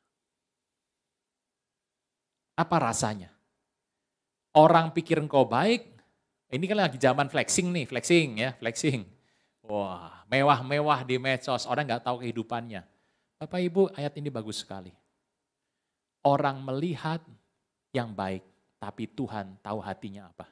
Apa 2.58 2.78
rasanya? 2.82 3.34
Orang 4.54 4.94
pikir 4.94 5.22
engkau 5.22 5.46
baik, 5.46 5.86
ini 6.50 6.66
kan 6.66 6.78
lagi 6.82 6.98
zaman 6.98 7.30
flexing 7.30 7.70
nih, 7.70 7.86
flexing 7.86 8.28
ya, 8.42 8.50
flexing. 8.58 9.06
Wah, 9.70 10.26
mewah-mewah 10.26 11.06
di 11.06 11.22
medsos, 11.22 11.70
orang 11.70 11.86
nggak 11.86 12.02
tahu 12.10 12.26
kehidupannya. 12.26 12.82
Bapak 13.38 13.62
Ibu, 13.62 13.94
ayat 13.94 14.18
ini 14.18 14.34
bagus 14.34 14.66
sekali. 14.66 14.90
Orang 16.26 16.66
melihat 16.66 17.22
yang 17.94 18.12
baik, 18.12 18.42
Tapi 18.80 19.12
Tuhan 19.12 19.60
tahu 19.60 19.84
hatinya 19.84 20.32
apa. 20.32 20.48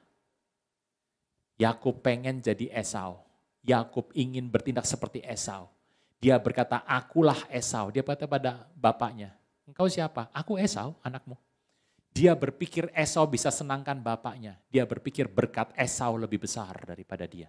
Yakub 1.55 2.03
pengen 2.03 2.43
jadi 2.43 2.67
Esau. 2.75 3.23
Yakub 3.63 4.11
ingin 4.11 4.51
bertindak 4.51 4.83
seperti 4.83 5.23
Esau. 5.23 5.71
Dia 6.19 6.35
berkata, 6.35 6.83
akulah 6.83 7.39
Esau. 7.47 7.87
Dia 7.87 8.03
berkata 8.03 8.27
pada 8.27 8.67
bapaknya, 8.75 9.31
engkau 9.63 9.87
siapa? 9.87 10.27
Aku 10.35 10.59
Esau, 10.59 10.99
anakmu. 10.99 11.39
Dia 12.11 12.35
berpikir 12.35 12.91
Esau 12.91 13.23
bisa 13.31 13.47
senangkan 13.47 13.95
bapaknya. 14.03 14.59
Dia 14.67 14.83
berpikir 14.83 15.31
berkat 15.31 15.71
Esau 15.79 16.19
lebih 16.19 16.43
besar 16.43 16.83
daripada 16.83 17.23
dia. 17.23 17.47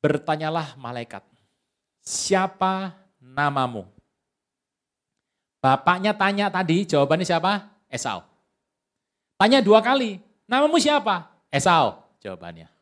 Bertanyalah 0.00 0.78
malaikat, 0.78 1.24
siapa 2.00 2.94
namamu? 3.18 3.88
Bapaknya 5.58 6.14
tanya 6.14 6.46
tadi, 6.46 6.86
jawabannya 6.86 7.26
siapa? 7.26 7.66
Esau. 7.90 8.35
Tanya 9.36 9.60
dua 9.60 9.84
kali, 9.84 10.16
namamu 10.48 10.80
siapa? 10.80 11.28
Esau, 11.52 12.00
jawabannya. 12.24 12.72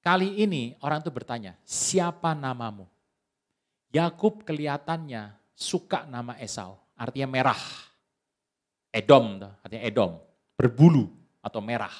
Kali 0.00 0.38
ini 0.38 0.78
orang 0.86 1.02
itu 1.02 1.10
bertanya, 1.10 1.58
siapa 1.66 2.30
namamu? 2.30 2.86
Yakub 3.90 4.46
kelihatannya 4.46 5.34
suka 5.50 6.06
nama 6.06 6.38
Esau, 6.38 6.78
artinya 6.94 7.26
merah. 7.26 7.58
Edom, 8.94 9.42
artinya 9.66 9.82
Edom, 9.82 10.22
berbulu 10.54 11.10
atau 11.42 11.58
merah. 11.58 11.92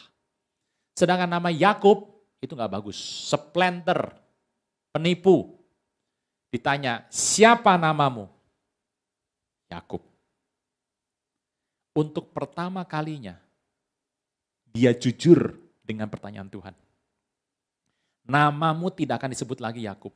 Sedangkan 0.94 1.26
nama 1.26 1.50
Yakub 1.50 2.14
itu 2.38 2.55
nggak 2.55 2.70
bagus, 2.70 2.96
splinter, 3.26 4.14
penipu. 4.94 5.59
Ditanya, 6.50 7.07
siapa 7.11 7.74
namamu? 7.74 8.31
Yakub. 9.66 10.03
Untuk 11.94 12.31
pertama 12.31 12.87
kalinya, 12.87 13.38
dia 14.71 14.95
jujur 14.95 15.59
dengan 15.83 16.07
pertanyaan 16.07 16.47
Tuhan. 16.47 16.75
Namamu 18.31 18.95
tidak 18.95 19.19
akan 19.19 19.35
disebut 19.35 19.59
lagi 19.59 19.85
Yakub, 19.85 20.15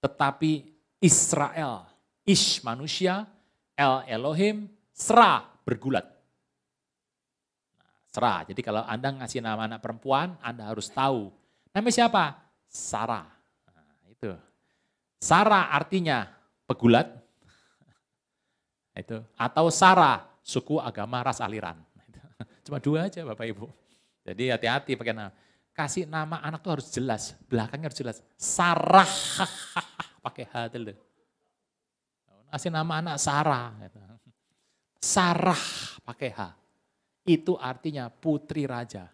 tetapi 0.00 0.64
Israel. 1.04 1.84
Ish 2.28 2.60
manusia, 2.60 3.24
El 3.72 4.04
Elohim, 4.04 4.68
Sera 4.92 5.40
bergulat. 5.64 6.04
Nah, 7.80 7.92
Sera. 8.12 8.34
Jadi 8.44 8.60
kalau 8.60 8.84
Anda 8.84 9.16
ngasih 9.16 9.40
nama 9.40 9.64
anak 9.64 9.80
perempuan, 9.80 10.36
Anda 10.44 10.68
harus 10.68 10.92
tahu. 10.92 11.32
Namanya 11.72 11.94
siapa? 11.94 12.36
Sarah. 12.68 13.24
Nah, 13.72 14.12
itu. 14.12 14.28
Sarah 15.16 15.72
artinya 15.72 16.28
pegulat. 16.68 17.08
itu. 19.00 19.24
Atau 19.40 19.72
Sarah, 19.72 20.28
suku 20.44 20.76
agama 20.76 21.24
ras 21.24 21.40
aliran. 21.40 21.80
Cuma 22.68 22.76
dua 22.76 23.08
aja 23.08 23.24
Bapak 23.24 23.48
Ibu. 23.48 23.64
Jadi 24.28 24.52
hati-hati 24.52 24.92
pakai 24.92 25.16
nama 25.16 25.32
kasih 25.78 26.10
nama 26.10 26.42
anak 26.42 26.60
tuh 26.60 26.74
harus 26.74 26.90
jelas, 26.90 27.38
belakangnya 27.46 27.86
harus 27.86 28.00
jelas. 28.02 28.16
Sarah, 28.34 29.06
pakai 30.26 30.44
H 30.50 30.54
dulu. 30.74 30.90
Kasih 32.50 32.74
nama 32.74 32.98
anak 32.98 33.16
Sarah. 33.16 33.72
Sarah 34.98 35.62
pakai 36.02 36.34
H. 36.34 36.40
Itu 37.22 37.54
artinya 37.54 38.10
putri 38.10 38.66
raja. 38.66 39.06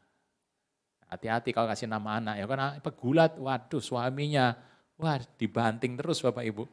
Hati-hati 1.05 1.53
kalau 1.53 1.69
kasih 1.69 1.87
nama 1.87 2.17
anak 2.17 2.40
ya 2.40 2.45
karena 2.49 2.69
pegulat, 2.81 3.37
waduh 3.37 3.85
suaminya, 3.85 4.57
wah 4.97 5.21
dibanting 5.37 6.01
terus 6.01 6.25
Bapak 6.25 6.49
Ibu. 6.49 6.64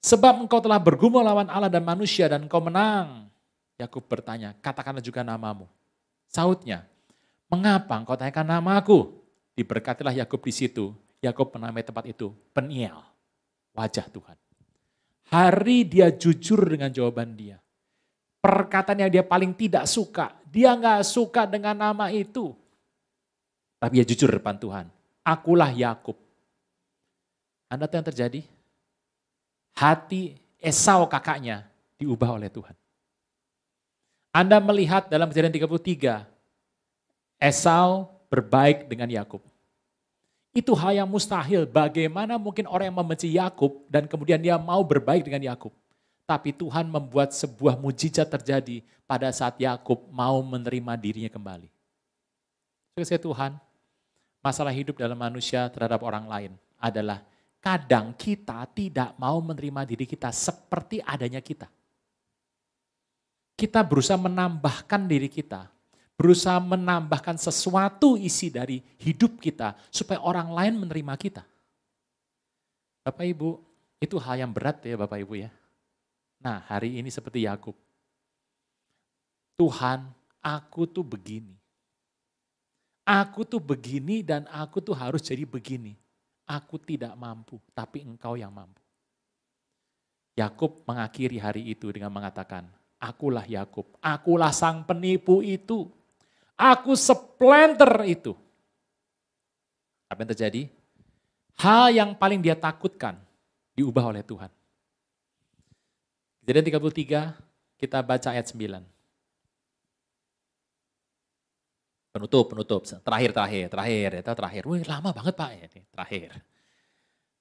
Sebab 0.00 0.48
engkau 0.48 0.64
telah 0.64 0.80
bergumul 0.80 1.20
lawan 1.20 1.52
Allah 1.52 1.68
dan 1.68 1.84
manusia 1.84 2.24
dan 2.26 2.48
engkau 2.48 2.64
menang. 2.64 3.28
Yakub 3.78 4.04
bertanya, 4.10 4.58
katakanlah 4.58 5.00
juga 5.00 5.22
namamu. 5.22 5.70
Sautnya, 6.28 6.84
Mengapa 7.48 7.96
engkau 7.96 8.14
tanyakan 8.14 8.60
namaku? 8.60 8.98
Diberkatilah 9.56 10.12
Yakub 10.12 10.44
di 10.44 10.52
situ. 10.52 10.92
Yakub 11.18 11.50
menamai 11.50 11.82
tempat 11.82 12.06
itu 12.06 12.30
Peniel, 12.54 12.94
wajah 13.74 14.06
Tuhan. 14.06 14.36
Hari 15.32 15.82
dia 15.88 16.12
jujur 16.14 16.62
dengan 16.62 16.92
jawaban 16.92 17.34
dia. 17.34 17.58
Perkataan 18.38 19.02
yang 19.02 19.10
dia 19.10 19.24
paling 19.26 19.50
tidak 19.50 19.90
suka, 19.90 20.30
dia 20.46 20.78
nggak 20.78 21.02
suka 21.02 21.42
dengan 21.48 21.74
nama 21.74 22.06
itu. 22.14 22.54
Tapi 23.82 23.98
dia 23.98 24.06
jujur 24.06 24.30
depan 24.30 24.54
Tuhan. 24.54 24.86
Akulah 25.26 25.74
Yakub. 25.74 26.14
Anda 27.66 27.90
tahu 27.90 27.98
yang 27.98 28.08
terjadi? 28.14 28.40
Hati 29.74 30.38
Esau 30.62 31.06
kakaknya 31.10 31.66
diubah 31.98 32.38
oleh 32.38 32.48
Tuhan. 32.48 32.74
Anda 34.32 34.60
melihat 34.60 35.08
dalam 35.08 35.32
kejadian 35.32 35.54
33, 35.54 36.28
Esau 37.40 38.10
berbaik 38.28 38.90
dengan 38.90 39.08
Yakub. 39.08 39.40
Itu 40.52 40.74
hal 40.74 40.98
yang 40.98 41.08
mustahil. 41.08 41.64
Bagaimana 41.68 42.34
mungkin 42.34 42.66
orang 42.66 42.90
yang 42.90 42.98
membenci 42.98 43.28
Yakub 43.30 43.86
dan 43.86 44.10
kemudian 44.10 44.40
dia 44.40 44.58
mau 44.58 44.82
berbaik 44.82 45.22
dengan 45.22 45.54
Yakub? 45.54 45.70
Tapi 46.28 46.52
Tuhan 46.52 46.90
membuat 46.90 47.32
sebuah 47.32 47.80
mujizat 47.80 48.28
terjadi 48.28 48.84
pada 49.08 49.32
saat 49.32 49.56
Yakub 49.56 50.10
mau 50.12 50.42
menerima 50.44 50.92
dirinya 51.00 51.30
kembali. 51.32 51.70
Saya 53.00 53.22
Tuhan, 53.22 53.56
masalah 54.42 54.74
hidup 54.74 54.98
dalam 54.98 55.16
manusia 55.16 55.70
terhadap 55.70 56.02
orang 56.02 56.26
lain 56.26 56.52
adalah 56.76 57.22
kadang 57.62 58.12
kita 58.12 58.66
tidak 58.74 59.14
mau 59.16 59.38
menerima 59.38 59.86
diri 59.86 60.04
kita 60.04 60.34
seperti 60.34 60.98
adanya 61.00 61.38
kita. 61.38 61.70
Kita 63.58 63.82
berusaha 63.82 64.14
menambahkan 64.14 65.10
diri 65.10 65.26
kita, 65.26 65.66
berusaha 66.14 66.62
menambahkan 66.62 67.34
sesuatu 67.42 68.14
isi 68.14 68.54
dari 68.54 68.78
hidup 69.02 69.42
kita 69.42 69.74
supaya 69.90 70.22
orang 70.22 70.54
lain 70.54 70.78
menerima 70.78 71.14
kita. 71.18 71.42
Bapak 73.02 73.26
Ibu, 73.26 73.58
itu 73.98 74.14
hal 74.22 74.46
yang 74.46 74.54
berat 74.54 74.78
ya 74.86 74.94
Bapak 74.94 75.18
Ibu 75.18 75.42
ya. 75.42 75.50
Nah 76.38 76.62
hari 76.70 77.02
ini 77.02 77.10
seperti 77.10 77.50
Yakub. 77.50 77.74
Tuhan, 79.58 80.06
aku 80.38 80.86
tuh 80.86 81.02
begini. 81.02 81.58
Aku 83.02 83.42
tuh 83.42 83.58
begini 83.58 84.22
dan 84.22 84.46
aku 84.54 84.78
tuh 84.78 84.94
harus 84.94 85.18
jadi 85.18 85.42
begini. 85.42 85.98
Aku 86.46 86.78
tidak 86.78 87.10
mampu, 87.18 87.58
tapi 87.74 88.06
engkau 88.06 88.38
yang 88.38 88.54
mampu. 88.54 88.78
Yakub 90.38 90.86
mengakhiri 90.86 91.42
hari 91.42 91.74
itu 91.74 91.90
dengan 91.90 92.14
mengatakan, 92.14 92.70
akulah 92.98 93.46
Yakub, 93.46 93.86
akulah 94.02 94.50
sang 94.50 94.82
penipu 94.84 95.40
itu. 95.40 95.86
Aku 96.58 96.98
seplanter 96.98 98.02
itu. 98.10 98.34
Apa 100.10 100.26
yang 100.26 100.30
terjadi? 100.34 100.62
Hal 101.58 101.94
yang 101.94 102.10
paling 102.18 102.42
dia 102.42 102.58
takutkan 102.58 103.18
diubah 103.78 104.10
oleh 104.10 104.26
Tuhan. 104.26 104.50
Jadi 106.42 106.74
33 106.74 107.34
kita 107.78 107.98
baca 108.02 108.28
ayat 108.34 108.46
9. 108.50 108.82
Penutup, 112.08 112.50
penutup. 112.50 112.82
Terakhir, 112.82 113.30
terakhir, 113.30 113.66
terakhir. 113.70 114.08
Itu 114.18 114.32
terakhir. 114.34 114.62
Wih 114.66 114.82
lama 114.88 115.14
banget 115.14 115.34
Pak. 115.38 115.50
Ini 115.54 115.80
terakhir. 115.92 116.30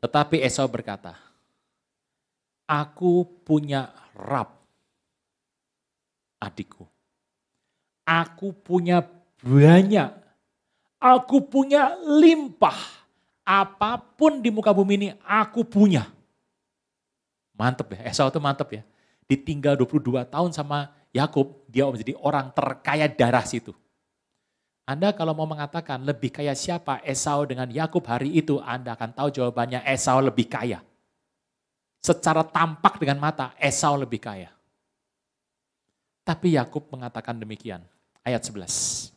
Tetapi 0.03 0.43
Esau 0.45 0.67
berkata, 0.69 1.17
Aku 2.67 3.23
punya 3.47 3.95
Rab, 4.11 4.66
adikku. 6.41 6.85
Aku 8.07 8.55
punya 8.55 9.03
banyak. 9.43 10.11
Aku 10.97 11.43
punya 11.45 11.93
limpah. 11.99 12.77
Apa 13.47 13.99
pun 13.99 14.43
di 14.43 14.51
muka 14.51 14.71
bumi 14.75 14.93
ini 14.95 15.09
aku 15.23 15.63
punya. 15.63 16.07
Mantep 17.57 17.95
ya, 17.95 18.11
Esau 18.11 18.27
itu 18.29 18.39
mantep 18.43 18.69
ya. 18.69 18.83
Ditinggal 19.27 19.75
22 19.79 20.27
tahun 20.27 20.51
sama 20.53 20.93
Yakub, 21.15 21.65
dia 21.67 21.87
menjadi 21.87 22.13
orang 22.19 22.51
terkaya 22.53 23.07
darah 23.09 23.43
situ. 23.43 23.73
Anda 24.87 25.11
kalau 25.11 25.35
mau 25.35 25.43
mengatakan 25.43 25.99
lebih 26.07 26.31
kaya 26.31 26.55
siapa 26.55 27.03
Esau 27.03 27.43
dengan 27.43 27.67
Yakub 27.67 28.03
hari 28.07 28.31
itu, 28.39 28.63
Anda 28.63 28.95
akan 28.95 29.11
tahu 29.11 29.29
jawabannya 29.35 29.83
Esau 29.83 30.23
lebih 30.23 30.47
kaya. 30.47 30.79
Secara 31.99 32.47
tampak 32.47 32.95
dengan 32.95 33.19
mata, 33.19 33.51
Esau 33.59 33.99
lebih 33.99 34.23
kaya. 34.23 34.56
Tapi 36.27 36.59
Yakub 36.59 36.91
mengatakan 36.91 37.39
demikian. 37.39 37.79
Ayat 38.19 38.43
11. 38.43 39.15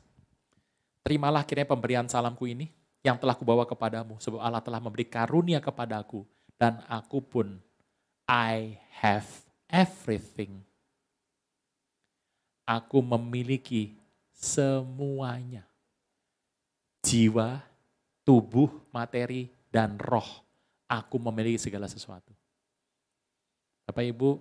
Terimalah 1.03 1.43
kiranya 1.43 1.67
pemberian 1.67 2.07
salamku 2.07 2.47
ini 2.47 2.71
yang 3.03 3.19
telah 3.19 3.35
kubawa 3.35 3.67
kepadamu. 3.67 4.23
Sebab 4.23 4.39
Allah 4.39 4.63
telah 4.63 4.79
memberi 4.79 5.11
karunia 5.11 5.59
kepadaku. 5.59 6.23
Dan 6.55 6.79
aku 6.87 7.19
pun, 7.19 7.59
I 8.31 8.79
have 9.03 9.27
everything. 9.67 10.63
Aku 12.63 13.03
memiliki 13.03 13.99
semuanya. 14.31 15.67
Jiwa, 17.03 17.59
tubuh, 18.23 18.71
materi, 18.95 19.51
dan 19.75 19.99
roh. 19.99 20.47
Aku 20.87 21.19
memiliki 21.19 21.59
segala 21.59 21.91
sesuatu. 21.91 22.31
Bapak 23.91 24.07
Ibu, 24.07 24.39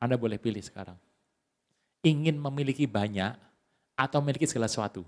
Anda 0.00 0.16
boleh 0.16 0.40
pilih 0.40 0.64
sekarang. 0.64 0.96
Ingin 2.02 2.38
memiliki 2.38 2.86
banyak 2.86 3.34
atau 3.98 4.18
memiliki 4.22 4.46
segala 4.46 4.70
sesuatu. 4.70 5.02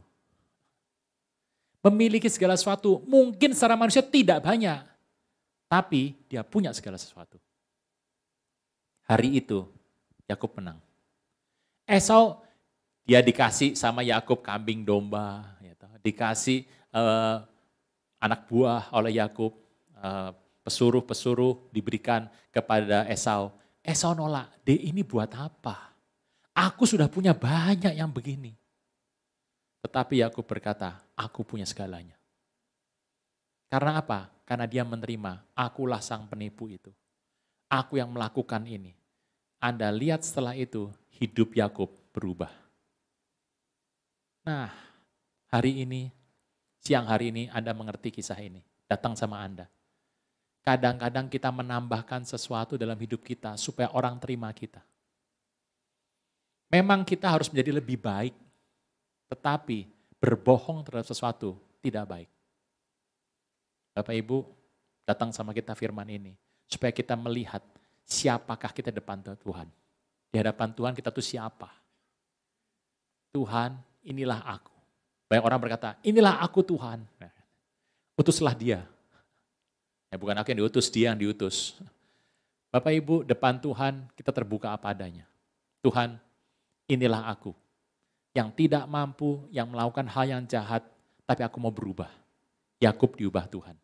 Memiliki 1.81 2.29
segala 2.29 2.59
sesuatu 2.59 3.01
mungkin 3.07 3.55
secara 3.55 3.79
manusia 3.79 4.03
tidak 4.03 4.43
banyak. 4.43 4.83
Tapi 5.71 6.19
dia 6.27 6.43
punya 6.43 6.75
segala 6.75 6.99
sesuatu. 6.99 7.39
Hari 9.07 9.39
itu 9.39 9.67
Yakub 10.27 10.51
menang. 10.59 10.79
Esau 11.87 12.43
dia 13.03 13.19
dikasih 13.19 13.75
sama 13.75 14.07
Yakub 14.07 14.39
kambing 14.39 14.87
domba, 14.87 15.59
gitu. 15.59 15.87
dikasih 15.99 16.63
uh, 16.95 17.43
anak 18.23 18.47
buah 18.47 18.87
oleh 18.95 19.19
Yakub, 19.19 19.51
uh, 19.99 20.31
pesuruh-pesuruh 20.63 21.75
diberikan 21.75 22.31
kepada 22.55 23.03
Esau. 23.11 23.51
Esau 23.83 24.15
nolak, 24.15 24.47
de 24.63 24.79
ini 24.79 25.03
buat 25.03 25.35
apa? 25.35 25.90
Aku 26.55 26.85
sudah 26.85 27.07
punya 27.07 27.31
banyak 27.31 27.95
yang 27.95 28.11
begini. 28.11 28.59
Tetapi 29.81 30.21
Yakub 30.21 30.45
berkata, 30.45 31.01
aku 31.17 31.41
punya 31.47 31.65
segalanya. 31.65 32.19
Karena 33.71 34.03
apa? 34.03 34.29
Karena 34.45 34.67
dia 34.67 34.83
menerima, 34.83 35.47
akulah 35.55 36.03
sang 36.03 36.27
penipu 36.27 36.67
itu. 36.67 36.91
Aku 37.71 37.97
yang 37.97 38.11
melakukan 38.11 38.67
ini. 38.67 38.99
Anda 39.63 39.95
lihat 39.95 40.27
setelah 40.27 40.59
itu, 40.59 40.91
hidup 41.23 41.55
Yakub 41.55 41.89
berubah. 42.11 42.51
Nah, 44.43 44.75
hari 45.55 45.87
ini, 45.87 46.11
siang 46.83 47.07
hari 47.07 47.31
ini 47.31 47.47
Anda 47.55 47.71
mengerti 47.71 48.11
kisah 48.11 48.41
ini. 48.43 48.59
Datang 48.91 49.15
sama 49.15 49.39
Anda. 49.39 49.71
Kadang-kadang 50.67 51.31
kita 51.31 51.49
menambahkan 51.55 52.27
sesuatu 52.27 52.75
dalam 52.75 52.99
hidup 52.99 53.23
kita 53.23 53.55
supaya 53.55 53.89
orang 53.95 54.19
terima 54.19 54.51
kita. 54.51 54.83
Memang 56.71 57.03
kita 57.03 57.27
harus 57.27 57.51
menjadi 57.51 57.83
lebih 57.83 57.99
baik, 57.99 58.35
tetapi 59.27 59.91
berbohong 60.23 60.87
terhadap 60.87 61.11
sesuatu 61.11 61.59
tidak 61.83 62.07
baik. 62.07 62.31
Bapak 63.91 64.15
Ibu, 64.15 64.47
datang 65.03 65.35
sama 65.35 65.51
kita 65.51 65.75
firman 65.75 66.07
ini, 66.07 66.39
supaya 66.71 66.95
kita 66.95 67.19
melihat 67.19 67.59
siapakah 68.07 68.71
kita 68.71 68.95
depan 68.95 69.19
Tuhan. 69.19 69.67
Di 70.31 70.39
hadapan 70.39 70.71
Tuhan 70.71 70.95
kita 70.95 71.11
tuh 71.11 71.27
siapa? 71.27 71.67
Tuhan, 73.35 73.75
inilah 74.07 74.39
aku. 74.47 74.75
Banyak 75.27 75.43
orang 75.43 75.59
berkata, 75.59 75.99
inilah 76.07 76.39
aku 76.39 76.63
Tuhan. 76.63 77.03
Nah, 77.03 77.35
utuslah 78.15 78.55
dia. 78.55 78.87
Ya, 80.11 80.17
bukan 80.19 80.39
aku 80.39 80.55
yang 80.55 80.67
diutus, 80.67 80.87
dia 80.91 81.15
yang 81.15 81.19
diutus. 81.19 81.79
Bapak 82.71 82.95
Ibu, 82.95 83.27
depan 83.27 83.59
Tuhan 83.59 84.07
kita 84.15 84.31
terbuka 84.31 84.71
apa 84.71 84.95
adanya. 84.95 85.27
Tuhan, 85.83 86.19
inilah 86.91 87.31
aku. 87.31 87.55
Yang 88.35 88.67
tidak 88.67 88.85
mampu, 88.91 89.47
yang 89.55 89.71
melakukan 89.71 90.11
hal 90.11 90.27
yang 90.27 90.43
jahat, 90.47 90.83
tapi 91.23 91.47
aku 91.47 91.63
mau 91.63 91.71
berubah. 91.71 92.11
Yakub 92.83 93.15
diubah 93.15 93.47
Tuhan. 93.47 93.79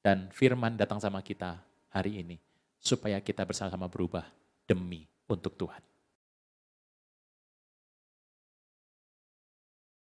Dan 0.00 0.32
firman 0.32 0.74
datang 0.80 0.96
sama 0.98 1.20
kita 1.20 1.60
hari 1.92 2.24
ini. 2.24 2.40
Supaya 2.80 3.20
kita 3.20 3.44
bersama-sama 3.44 3.86
berubah 3.86 4.26
demi 4.64 5.04
untuk 5.28 5.54
Tuhan. 5.54 5.91